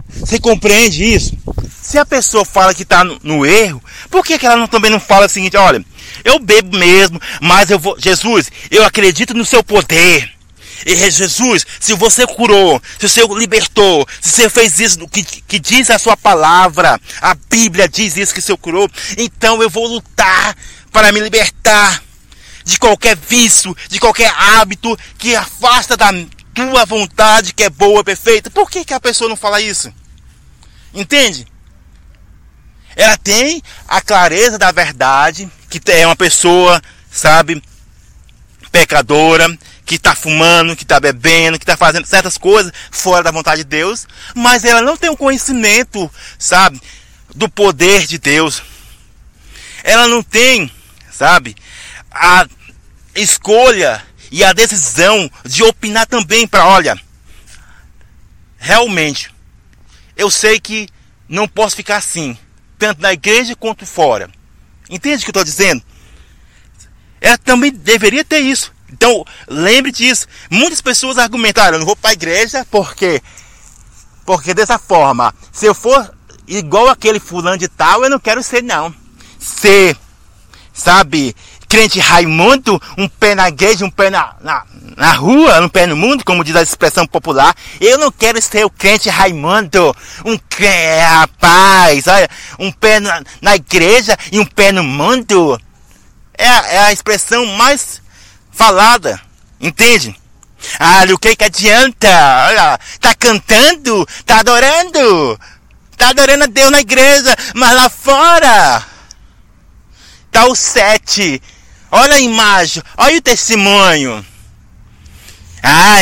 Você 0.09 0.39
compreende 0.39 1.03
isso? 1.03 1.37
Se 1.81 1.97
a 1.99 2.05
pessoa 2.05 2.43
fala 2.43 2.73
que 2.73 2.83
está 2.83 3.03
no, 3.03 3.19
no, 3.23 3.45
erro, 3.45 3.81
por 4.09 4.25
que, 4.25 4.37
que 4.37 4.45
ela 4.45 4.55
não, 4.55 4.67
também 4.67 4.89
não 4.89 4.99
fala 4.99 5.27
o 5.27 5.29
seguinte, 5.29 5.55
olha, 5.57 5.83
eu 6.23 6.39
bebo 6.39 6.75
mesmo, 6.75 7.21
mas 7.39 7.69
eu 7.69 7.77
vou. 7.77 7.95
Jesus, 7.99 8.51
eu 8.71 8.83
acredito 8.83 9.33
no 9.33 9.45
seu 9.45 9.63
poder. 9.63 10.31
E 10.83 10.95
Jesus, 10.95 11.65
se 11.79 11.93
você 11.93 12.25
curou, 12.25 12.81
se 12.97 13.07
você 13.07 13.21
libertou, 13.27 14.07
se 14.19 14.31
você 14.31 14.49
fez 14.49 14.79
isso 14.79 15.07
que, 15.07 15.23
que 15.23 15.59
diz 15.59 15.91
a 15.91 15.99
sua 15.99 16.17
palavra, 16.17 16.99
a 17.21 17.35
Bíblia 17.35 17.87
diz 17.87 18.17
isso 18.17 18.33
que 18.33 18.41
você 18.41 18.57
curou, 18.57 18.89
então 19.15 19.61
eu 19.61 19.69
vou 19.69 19.85
lutar 19.85 20.55
para 20.91 21.11
me 21.11 21.19
libertar 21.19 22.01
de 22.63 22.77
qualquer 22.79 23.15
vício, 23.15 23.75
de 23.89 23.99
qualquer 23.99 24.31
hábito 24.35 24.97
que 25.17 25.35
afasta 25.35 25.95
da 25.97 26.11
tua 26.53 26.85
vontade 26.85 27.53
que 27.53 27.63
é 27.63 27.69
boa, 27.69 28.03
perfeita. 28.03 28.49
Por 28.49 28.69
que, 28.69 28.85
que 28.85 28.93
a 28.93 28.99
pessoa 28.99 29.29
não 29.29 29.35
fala 29.35 29.61
isso? 29.61 29.93
Entende? 30.93 31.47
Ela 32.95 33.17
tem 33.17 33.61
a 33.87 34.01
clareza 34.01 34.57
da 34.57 34.71
verdade, 34.71 35.49
que 35.69 35.79
é 35.91 36.05
uma 36.05 36.15
pessoa, 36.15 36.81
sabe, 37.09 37.63
pecadora, 38.71 39.57
que 39.85 39.95
está 39.95 40.15
fumando, 40.15 40.75
que 40.75 40.83
está 40.83 40.99
bebendo, 40.99 41.57
que 41.57 41.63
está 41.63 41.77
fazendo 41.77 42.05
certas 42.05 42.37
coisas 42.37 42.71
fora 42.89 43.23
da 43.23 43.31
vontade 43.31 43.63
de 43.63 43.69
Deus, 43.69 44.07
mas 44.35 44.63
ela 44.63 44.81
não 44.81 44.95
tem 44.95 45.09
o 45.09 45.17
conhecimento, 45.17 46.09
sabe, 46.37 46.81
do 47.35 47.49
poder 47.49 48.07
de 48.07 48.17
Deus. 48.17 48.61
Ela 49.83 50.07
não 50.07 50.21
tem, 50.21 50.71
sabe, 51.11 51.55
a 52.11 52.45
escolha 53.15 54.03
e 54.31 54.43
a 54.43 54.53
decisão 54.53 55.29
de 55.45 55.63
opinar 55.63 56.05
também 56.05 56.47
para, 56.47 56.65
olha, 56.65 56.99
realmente, 58.57 59.33
eu 60.15 60.29
sei 60.29 60.59
que 60.59 60.87
não 61.27 61.47
posso 61.47 61.75
ficar 61.75 61.97
assim 61.97 62.37
tanto 62.77 63.01
na 63.01 63.13
igreja 63.13 63.55
quanto 63.55 63.85
fora. 63.85 64.29
Entende 64.89 65.17
o 65.17 65.19
que 65.19 65.29
eu 65.29 65.31
estou 65.31 65.43
dizendo? 65.43 65.83
Ela 67.21 67.37
também 67.37 67.71
deveria 67.71 68.25
ter 68.25 68.39
isso. 68.39 68.73
Então, 68.91 69.23
lembre 69.47 69.91
disso. 69.91 70.27
Muitas 70.49 70.81
pessoas 70.81 71.19
argumentaram, 71.19 71.75
eu 71.75 71.79
não 71.79 71.85
vou 71.85 71.95
para 71.95 72.09
a 72.09 72.13
igreja 72.13 72.65
porque 72.71 73.21
porque 74.25 74.53
dessa 74.53 74.79
forma, 74.79 75.33
se 75.51 75.65
eu 75.65 75.73
for 75.73 76.13
igual 76.47 76.89
aquele 76.89 77.19
fulano 77.19 77.57
de 77.57 77.67
tal, 77.67 78.03
eu 78.03 78.09
não 78.09 78.19
quero 78.19 78.41
ser 78.41 78.63
não. 78.63 78.93
Ser, 79.39 79.97
sabe, 80.73 81.35
crente 81.71 82.01
Raimundo, 82.01 82.81
um 82.97 83.07
pé 83.07 83.33
na 83.33 83.47
igreja, 83.47 83.85
um 83.85 83.89
pé 83.89 84.09
na, 84.09 84.35
na, 84.41 84.65
na 84.97 85.13
rua, 85.13 85.61
um 85.61 85.69
pé 85.69 85.87
no 85.87 85.95
mundo, 85.95 86.21
como 86.25 86.43
diz 86.43 86.53
a 86.53 86.61
expressão 86.61 87.07
popular. 87.07 87.55
Eu 87.79 87.97
não 87.97 88.11
quero 88.11 88.41
ser 88.41 88.65
o 88.65 88.69
crente 88.69 89.09
Raimundo, 89.09 89.95
um 90.25 90.37
crente, 90.49 91.05
rapaz, 91.05 92.07
olha, 92.07 92.29
um 92.59 92.73
pé 92.73 92.99
na, 92.99 93.23
na 93.41 93.55
igreja 93.55 94.17
e 94.33 94.37
um 94.37 94.45
pé 94.45 94.73
no 94.73 94.83
mundo. 94.83 95.57
É, 96.37 96.45
é 96.45 96.79
a 96.79 96.91
expressão 96.91 97.45
mais 97.45 98.01
falada, 98.51 99.17
entende? 99.57 100.13
Ah, 100.77 101.05
o 101.09 101.17
que 101.17 101.37
que 101.37 101.45
adianta? 101.45 102.09
Olha, 102.49 102.79
tá 102.99 103.15
cantando, 103.15 104.05
tá 104.25 104.41
adorando, 104.41 105.39
tá 105.95 106.09
adorando 106.09 106.43
a 106.43 106.47
Deus 106.47 106.69
na 106.69 106.81
igreja, 106.81 107.33
mas 107.55 107.73
lá 107.73 107.89
fora 107.89 108.85
tá 110.29 110.45
o 110.47 110.55
sete 110.55 111.41
Olha 111.91 112.15
a 112.15 112.21
imagem, 112.21 112.81
olha 112.97 113.17
o 113.17 113.21
testemunho. 113.21 114.25
Ah, 115.61 115.97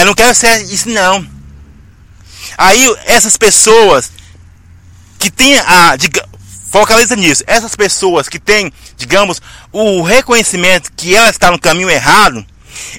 eu 0.00 0.06
não 0.06 0.14
quero 0.14 0.34
ser 0.34 0.62
isso 0.64 0.88
não. 0.88 1.26
Aí 2.56 2.96
essas 3.04 3.36
pessoas 3.36 4.10
que 5.18 5.30
têm 5.30 5.58
a, 5.58 5.96
diga, 5.96 6.26
focaliza 6.70 7.14
nisso, 7.14 7.44
essas 7.46 7.76
pessoas 7.76 8.28
que 8.28 8.38
têm, 8.38 8.72
digamos, 8.96 9.42
o 9.70 10.02
reconhecimento 10.02 10.90
que 10.96 11.14
ela 11.14 11.28
está 11.28 11.50
no 11.50 11.58
caminho 11.58 11.90
errado, 11.90 12.44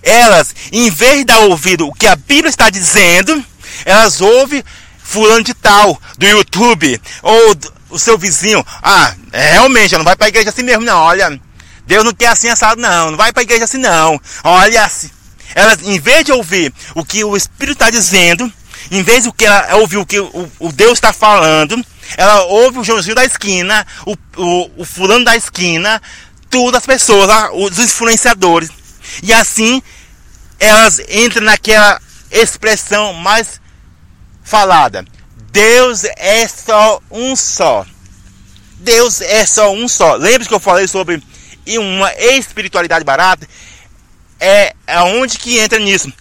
elas, 0.04 0.54
em 0.72 0.90
vez 0.90 1.20
de 1.20 1.26
dar 1.26 1.40
ouvido 1.40 1.88
o 1.88 1.94
que 1.94 2.06
a 2.06 2.16
Bíblia 2.16 2.50
está 2.50 2.70
dizendo, 2.70 3.44
elas 3.86 4.22
ouvem 4.22 4.64
fulano 5.04 5.44
de 5.44 5.54
tal, 5.54 6.00
do 6.18 6.26
YouTube, 6.26 7.02
ou 7.24 7.56
o 7.92 8.00
seu 8.00 8.18
vizinho. 8.18 8.66
Ah, 8.82 9.14
é, 9.32 9.54
realmente, 9.54 9.98
não 9.98 10.04
vai 10.04 10.16
para 10.16 10.28
a 10.28 10.30
igreja 10.30 10.50
assim 10.50 10.64
mesmo, 10.64 10.84
não. 10.84 10.98
Olha, 10.98 11.40
Deus 11.86 12.04
não 12.04 12.14
quer 12.14 12.28
assim 12.28 12.50
assado, 12.50 12.82
não. 12.82 13.12
Não 13.12 13.18
vai 13.18 13.32
para 13.32 13.42
a 13.42 13.44
igreja 13.44 13.66
assim, 13.66 13.78
não. 13.78 14.20
Olha, 14.44 14.90
ela, 15.54 15.78
em 15.84 16.00
vez 16.00 16.26
de 16.26 16.32
ouvir 16.32 16.74
o 16.96 17.04
que 17.04 17.24
o 17.24 17.36
Espírito 17.36 17.74
está 17.74 17.90
dizendo, 17.90 18.52
em 18.90 19.04
vez 19.04 19.24
de 19.24 19.32
que 19.32 19.46
ela 19.46 19.76
ouvir 19.76 19.98
o 19.98 20.06
que 20.06 20.20
o, 20.20 20.52
o 20.60 20.72
Deus 20.72 20.94
está 20.94 21.14
falando, 21.14 21.84
ela 22.18 22.44
ouve 22.44 22.80
o 22.80 22.84
Joãozinho 22.84 23.16
da 23.16 23.26
esquina, 23.26 23.86
o, 24.06 24.16
o, 24.38 24.72
o 24.78 24.86
fulano 24.86 25.26
da 25.26 25.36
esquina, 25.36 26.02
tudo 26.50 26.78
as 26.78 26.86
pessoas, 26.86 27.30
os 27.54 27.80
influenciadores. 27.80 28.70
E 29.24 29.34
assim 29.34 29.82
elas 30.60 31.02
entram 31.10 31.44
naquela 31.44 32.00
expressão 32.30 33.14
mais 33.14 33.60
falada. 34.44 35.04
Deus 35.52 36.04
é 36.16 36.48
só 36.48 37.02
um 37.12 37.36
só. 37.36 37.86
Deus 38.78 39.22
é 39.22 39.46
só 39.46 39.72
um 39.74 39.88
só. 39.88 40.16
Lembra 40.16 40.48
que 40.48 40.54
eu 40.54 40.60
falei 40.60 40.88
sobre 40.88 41.22
uma 41.78 42.14
espiritualidade 42.14 43.04
barata? 43.04 43.48
É 44.40 44.74
aonde 44.88 45.38
que 45.38 45.60
entra 45.60 45.78
nisso. 45.78 46.12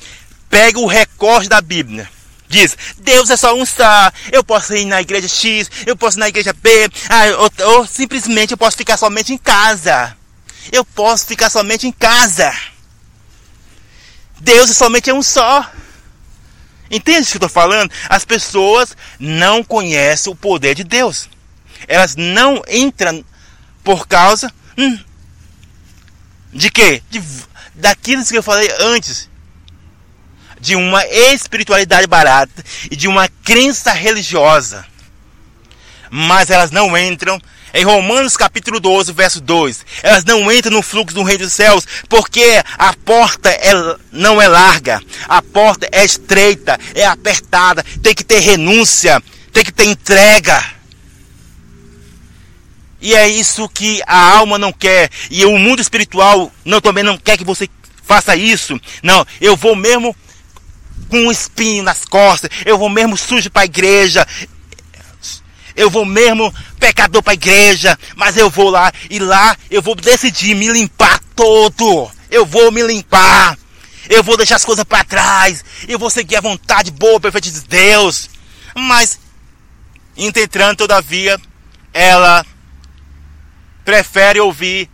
Pega 0.49 0.78
o 0.78 0.87
recorte 0.87 1.49
da 1.49 1.61
Bíblia. 1.61 2.11
Diz, 2.49 2.76
Deus 2.99 3.31
é 3.31 3.37
só 3.37 3.55
um 3.55 3.64
só. 3.64 4.11
Eu 4.33 4.43
posso 4.43 4.74
ir 4.74 4.85
na 4.85 5.01
igreja 5.01 5.28
X, 5.28 5.70
eu 5.87 5.97
posso 5.97 6.18
ir 6.18 6.20
na 6.20 6.28
igreja 6.28 6.53
B, 6.53 6.91
ah, 7.09 7.22
ou, 7.39 7.76
ou 7.76 7.87
simplesmente 7.87 8.51
eu 8.51 8.59
posso 8.59 8.76
ficar 8.76 8.97
somente 8.97 9.33
em 9.33 9.39
casa. 9.39 10.16
Eu 10.72 10.85
posso 10.85 11.26
ficar 11.26 11.49
somente 11.49 11.87
em 11.87 11.93
casa. 11.93 12.53
Deus 14.41 14.70
é 14.70 14.74
somente 14.74 15.12
um 15.12 15.22
só. 15.22 15.64
Entende 16.91 17.22
o 17.22 17.26
que 17.26 17.36
eu 17.36 17.47
estou 17.47 17.49
falando? 17.49 17.93
As 18.09 18.24
pessoas 18.24 18.97
não 19.18 19.62
conhecem 19.62 20.32
o 20.32 20.36
poder 20.36 20.74
de 20.74 20.82
Deus. 20.82 21.28
Elas 21.86 22.16
não 22.16 22.62
entram 22.68 23.24
por 23.84 24.07
causa 24.09 24.53
hum, 24.76 24.99
de 26.53 26.70
quê? 26.70 27.03
De, 27.09 27.22
daquilo 27.74 28.24
que 28.24 28.36
eu 28.36 28.43
falei 28.43 28.68
antes. 28.80 29.28
De 30.61 30.74
uma 30.74 31.07
espiritualidade 31.07 32.07
barata 32.07 32.62
e 32.91 32.97
de 32.97 33.09
uma 33.09 33.28
crença 33.45 33.93
religiosa. 33.93 34.84
Mas 36.11 36.51
elas 36.51 36.70
não 36.70 36.99
entram 36.99 37.41
em 37.73 37.85
Romanos 37.85 38.37
capítulo 38.37 38.81
12, 38.81 39.12
verso 39.12 39.41
2, 39.41 39.85
elas 40.03 40.25
não 40.25 40.51
entram 40.51 40.73
no 40.73 40.83
fluxo 40.83 41.14
do 41.14 41.23
reino 41.23 41.45
dos 41.45 41.53
céus, 41.53 41.87
porque 42.09 42.62
a 42.79 42.93
porta 42.93 43.49
é, 43.51 43.73
não 44.11 44.41
é 44.41 44.49
larga, 44.49 45.01
a 45.29 45.41
porta 45.41 45.89
é 45.93 46.05
estreita, 46.05 46.79
é 46.95 47.05
apertada, 47.05 47.85
tem 48.03 48.14
que 48.14 48.25
ter 48.25 48.41
renúncia, 48.41 49.23
tem 49.53 49.64
que 49.64 49.73
ter 49.73 49.85
entrega. 49.85 50.62
E 53.01 53.14
é 53.14 53.27
isso 53.29 53.68
que 53.68 54.03
a 54.07 54.37
alma 54.37 54.59
não 54.59 54.73
quer, 54.73 55.11
e 55.31 55.45
o 55.45 55.59
mundo 55.59 55.81
espiritual 55.81 56.53
não, 56.64 56.81
também 56.81 57.03
não 57.03 57.16
quer 57.16 57.39
que 57.39 57.45
você 57.45 57.68
faça 58.03 58.37
isso. 58.37 58.79
Não, 59.03 59.27
eu 59.41 59.57
vou 59.57 59.75
mesmo 59.75 60.14
com 61.09 61.18
um 61.27 61.31
espinho 61.31 61.83
nas 61.83 62.05
costas, 62.05 62.51
eu 62.64 62.77
vou 62.77 62.89
mesmo 62.89 63.16
sujo 63.16 63.51
para 63.51 63.62
a 63.62 63.64
igreja, 63.64 64.27
eu 65.77 65.91
vou 65.91 66.05
mesmo 66.05 66.53
pecador 66.79 67.23
para 67.23 67.33
a 67.33 67.35
igreja, 67.35 67.99
mas 68.16 68.37
eu 68.37 68.51
vou 68.51 68.71
lá 68.71 68.93
e 69.09 69.18
lá 69.18 69.57
eu 69.71 69.83
vou 69.83 69.95
decidir 69.95 70.55
me 70.55 70.68
limpar 70.68 71.21
todo. 71.35 72.11
Eu 72.31 72.47
vou 72.47 72.71
me 72.71 72.83
limpar. 72.83 73.59
Eu 74.09 74.23
vou 74.23 74.37
deixar 74.37 74.57
as 74.57 74.64
coisas 74.64 74.85
para 74.85 75.05
trás. 75.05 75.64
Eu 75.89 75.99
vou 75.99 76.11
seguir 76.11 76.37
a 76.37 76.41
vontade 76.41 76.91
boa, 76.91 77.21
perfeita 77.21 77.51
de 77.51 77.61
Deus. 77.62 78.31
Mas, 78.75 79.18
entretanto, 80.16 80.79
todavia, 80.79 81.41
ela 81.93 82.45
prefere 83.85 84.41
ouvir 84.41 84.89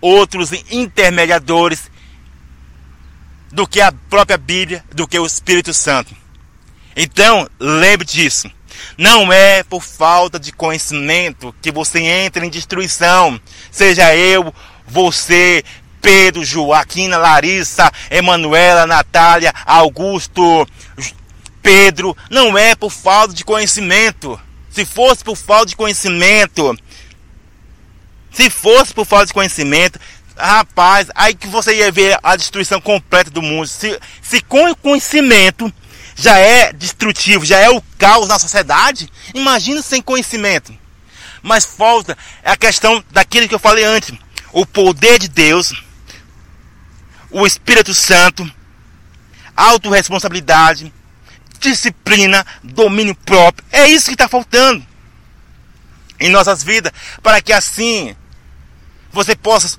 outros 0.00 0.50
intermediadores 0.70 1.90
do 3.50 3.66
que 3.66 3.80
a 3.80 3.92
própria 4.10 4.36
Bíblia, 4.36 4.84
do 4.92 5.06
que 5.06 5.18
o 5.18 5.26
Espírito 5.26 5.72
Santo. 5.72 6.14
Então, 6.96 7.48
lembre 7.58 8.04
disso. 8.04 8.50
Não 8.96 9.32
é 9.32 9.62
por 9.62 9.82
falta 9.82 10.38
de 10.38 10.52
conhecimento 10.52 11.54
que 11.60 11.70
você 11.70 12.00
entra 12.00 12.44
em 12.44 12.50
destruição. 12.50 13.40
Seja 13.70 14.14
eu, 14.14 14.54
você, 14.86 15.64
Pedro, 16.00 16.44
Joaquina, 16.44 17.16
Larissa, 17.16 17.90
Emanuela, 18.10 18.86
Natália, 18.86 19.52
Augusto, 19.64 20.66
Pedro. 21.62 22.16
Não 22.30 22.56
é 22.56 22.74
por 22.74 22.90
falta 22.90 23.34
de 23.34 23.44
conhecimento. 23.44 24.38
Se 24.70 24.84
fosse 24.84 25.24
por 25.24 25.36
falta 25.36 25.66
de 25.66 25.76
conhecimento, 25.76 26.76
se 28.30 28.50
fosse 28.50 28.92
por 28.92 29.06
falta 29.06 29.26
de 29.26 29.32
conhecimento, 29.32 29.98
rapaz, 30.36 31.08
aí 31.14 31.34
que 31.34 31.46
você 31.46 31.76
ia 31.76 31.92
ver 31.92 32.18
a 32.22 32.36
destruição 32.36 32.80
completa 32.80 33.30
do 33.30 33.40
mundo. 33.40 33.66
Se, 33.66 33.98
se 34.20 34.40
com 34.40 34.74
conhecimento 34.74 35.72
já 36.14 36.38
é 36.38 36.72
destrutivo, 36.72 37.44
já 37.44 37.58
é 37.58 37.70
o 37.70 37.82
caos 37.98 38.28
na 38.28 38.38
sociedade, 38.38 39.10
imagina 39.34 39.82
sem 39.82 40.00
conhecimento. 40.00 40.76
Mas 41.42 41.64
falta 41.64 42.16
é 42.42 42.50
a 42.50 42.56
questão 42.56 43.04
daquilo 43.10 43.48
que 43.48 43.54
eu 43.54 43.58
falei 43.58 43.84
antes: 43.84 44.12
o 44.52 44.64
poder 44.64 45.18
de 45.18 45.28
Deus, 45.28 45.74
o 47.30 47.46
Espírito 47.46 47.92
Santo, 47.92 48.50
autorresponsabilidade, 49.56 50.92
disciplina, 51.60 52.46
domínio 52.62 53.14
próprio. 53.14 53.66
É 53.70 53.86
isso 53.86 54.06
que 54.06 54.14
está 54.14 54.28
faltando 54.28 54.84
em 56.20 56.30
nossas 56.30 56.62
vidas, 56.62 56.92
para 57.22 57.42
que 57.42 57.52
assim 57.52 58.16
você 59.12 59.36
possa 59.36 59.76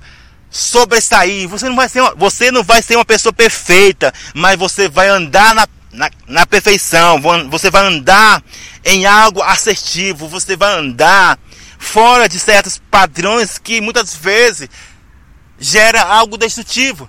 sobressair. 0.50 1.48
Você 1.48 1.68
não 1.68 1.76
vai 1.76 1.88
ser 1.88 2.00
uma, 2.00 2.14
você 2.14 2.50
não 2.50 2.62
vai 2.62 2.82
ser 2.82 2.96
uma 2.96 3.04
pessoa 3.04 3.32
perfeita, 3.32 4.12
mas 4.34 4.58
você 4.58 4.88
vai 4.88 5.08
andar 5.08 5.54
na 5.54 5.66
na, 5.96 6.10
na 6.28 6.46
perfeição, 6.46 7.20
você 7.50 7.70
vai 7.70 7.86
andar 7.86 8.42
em 8.84 9.06
algo 9.06 9.42
assertivo, 9.42 10.28
você 10.28 10.54
vai 10.54 10.74
andar 10.74 11.38
fora 11.78 12.28
de 12.28 12.38
certos 12.38 12.80
padrões 12.90 13.58
que 13.58 13.80
muitas 13.80 14.14
vezes 14.14 14.68
gera 15.58 16.02
algo 16.02 16.36
destrutivo. 16.36 17.08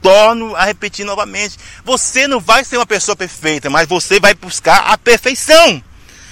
Torno 0.00 0.56
a 0.56 0.64
repetir 0.64 1.04
novamente. 1.04 1.58
Você 1.84 2.26
não 2.26 2.40
vai 2.40 2.64
ser 2.64 2.78
uma 2.78 2.86
pessoa 2.86 3.14
perfeita, 3.14 3.68
mas 3.68 3.86
você 3.86 4.18
vai 4.18 4.32
buscar 4.32 4.78
a 4.78 4.96
perfeição. 4.96 5.82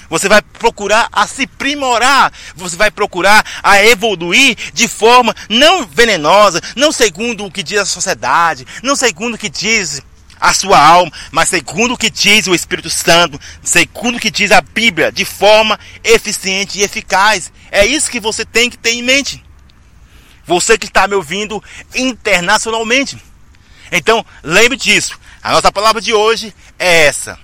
Você 0.08 0.26
vai 0.26 0.40
procurar 0.40 1.08
a 1.12 1.26
se 1.26 1.46
primorar. 1.46 2.32
Você 2.54 2.76
vai 2.76 2.90
procurar 2.90 3.44
a 3.62 3.84
evoluir 3.84 4.56
de 4.72 4.88
forma 4.88 5.34
não 5.50 5.84
venenosa, 5.84 6.62
não 6.76 6.90
segundo 6.90 7.44
o 7.44 7.50
que 7.50 7.62
diz 7.62 7.80
a 7.80 7.84
sociedade, 7.84 8.66
não 8.82 8.96
segundo 8.96 9.34
o 9.34 9.38
que 9.38 9.50
diz 9.50 10.00
a 10.40 10.52
sua 10.52 10.78
alma, 10.78 11.12
mas 11.30 11.48
segundo 11.48 11.94
o 11.94 11.96
que 11.96 12.10
diz 12.10 12.46
o 12.46 12.54
Espírito 12.54 12.90
Santo, 12.90 13.40
segundo 13.62 14.16
o 14.16 14.20
que 14.20 14.30
diz 14.30 14.50
a 14.52 14.60
Bíblia, 14.60 15.10
de 15.10 15.24
forma 15.24 15.78
eficiente 16.04 16.78
e 16.78 16.82
eficaz. 16.82 17.52
É 17.70 17.84
isso 17.84 18.10
que 18.10 18.20
você 18.20 18.44
tem 18.44 18.70
que 18.70 18.78
ter 18.78 18.92
em 18.92 19.02
mente. 19.02 19.44
Você 20.46 20.78
que 20.78 20.86
está 20.86 21.06
me 21.06 21.14
ouvindo 21.14 21.62
internacionalmente. 21.94 23.22
Então, 23.92 24.24
lembre 24.42 24.76
disso. 24.76 25.18
A 25.42 25.52
nossa 25.52 25.70
palavra 25.70 26.00
de 26.00 26.12
hoje 26.12 26.54
é 26.78 27.06
essa. 27.06 27.38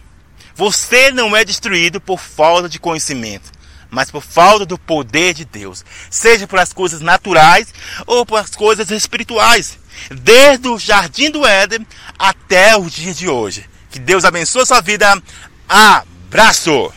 Você 0.55 1.11
não 1.11 1.37
é 1.37 1.45
destruído 1.45 2.01
por 2.01 2.21
falta 2.21 2.69
de 2.69 2.79
conhecimento, 2.79 3.51
mas 3.91 4.11
por 4.11 4.23
falta 4.23 4.65
do 4.65 4.79
poder 4.79 5.35
de 5.35 5.45
Deus, 5.45 5.85
seja 6.09 6.47
por 6.47 6.59
as 6.59 6.73
coisas 6.73 7.01
naturais 7.01 7.75
ou 8.07 8.25
por 8.25 8.39
as 8.39 8.51
coisas 8.51 8.91
espirituais 8.91 9.79
desde 10.11 10.69
o 10.69 10.79
jardim 10.79 11.31
do 11.31 11.47
Éden 11.47 11.87
até 12.19 12.77
os 12.77 12.93
dias 12.93 13.17
de 13.17 13.29
hoje. 13.29 13.69
Que 13.91 13.99
Deus 13.99 14.25
abençoe 14.25 14.63
a 14.63 14.67
sua 14.67 14.81
vida. 14.81 15.23
Abraço! 15.69 16.93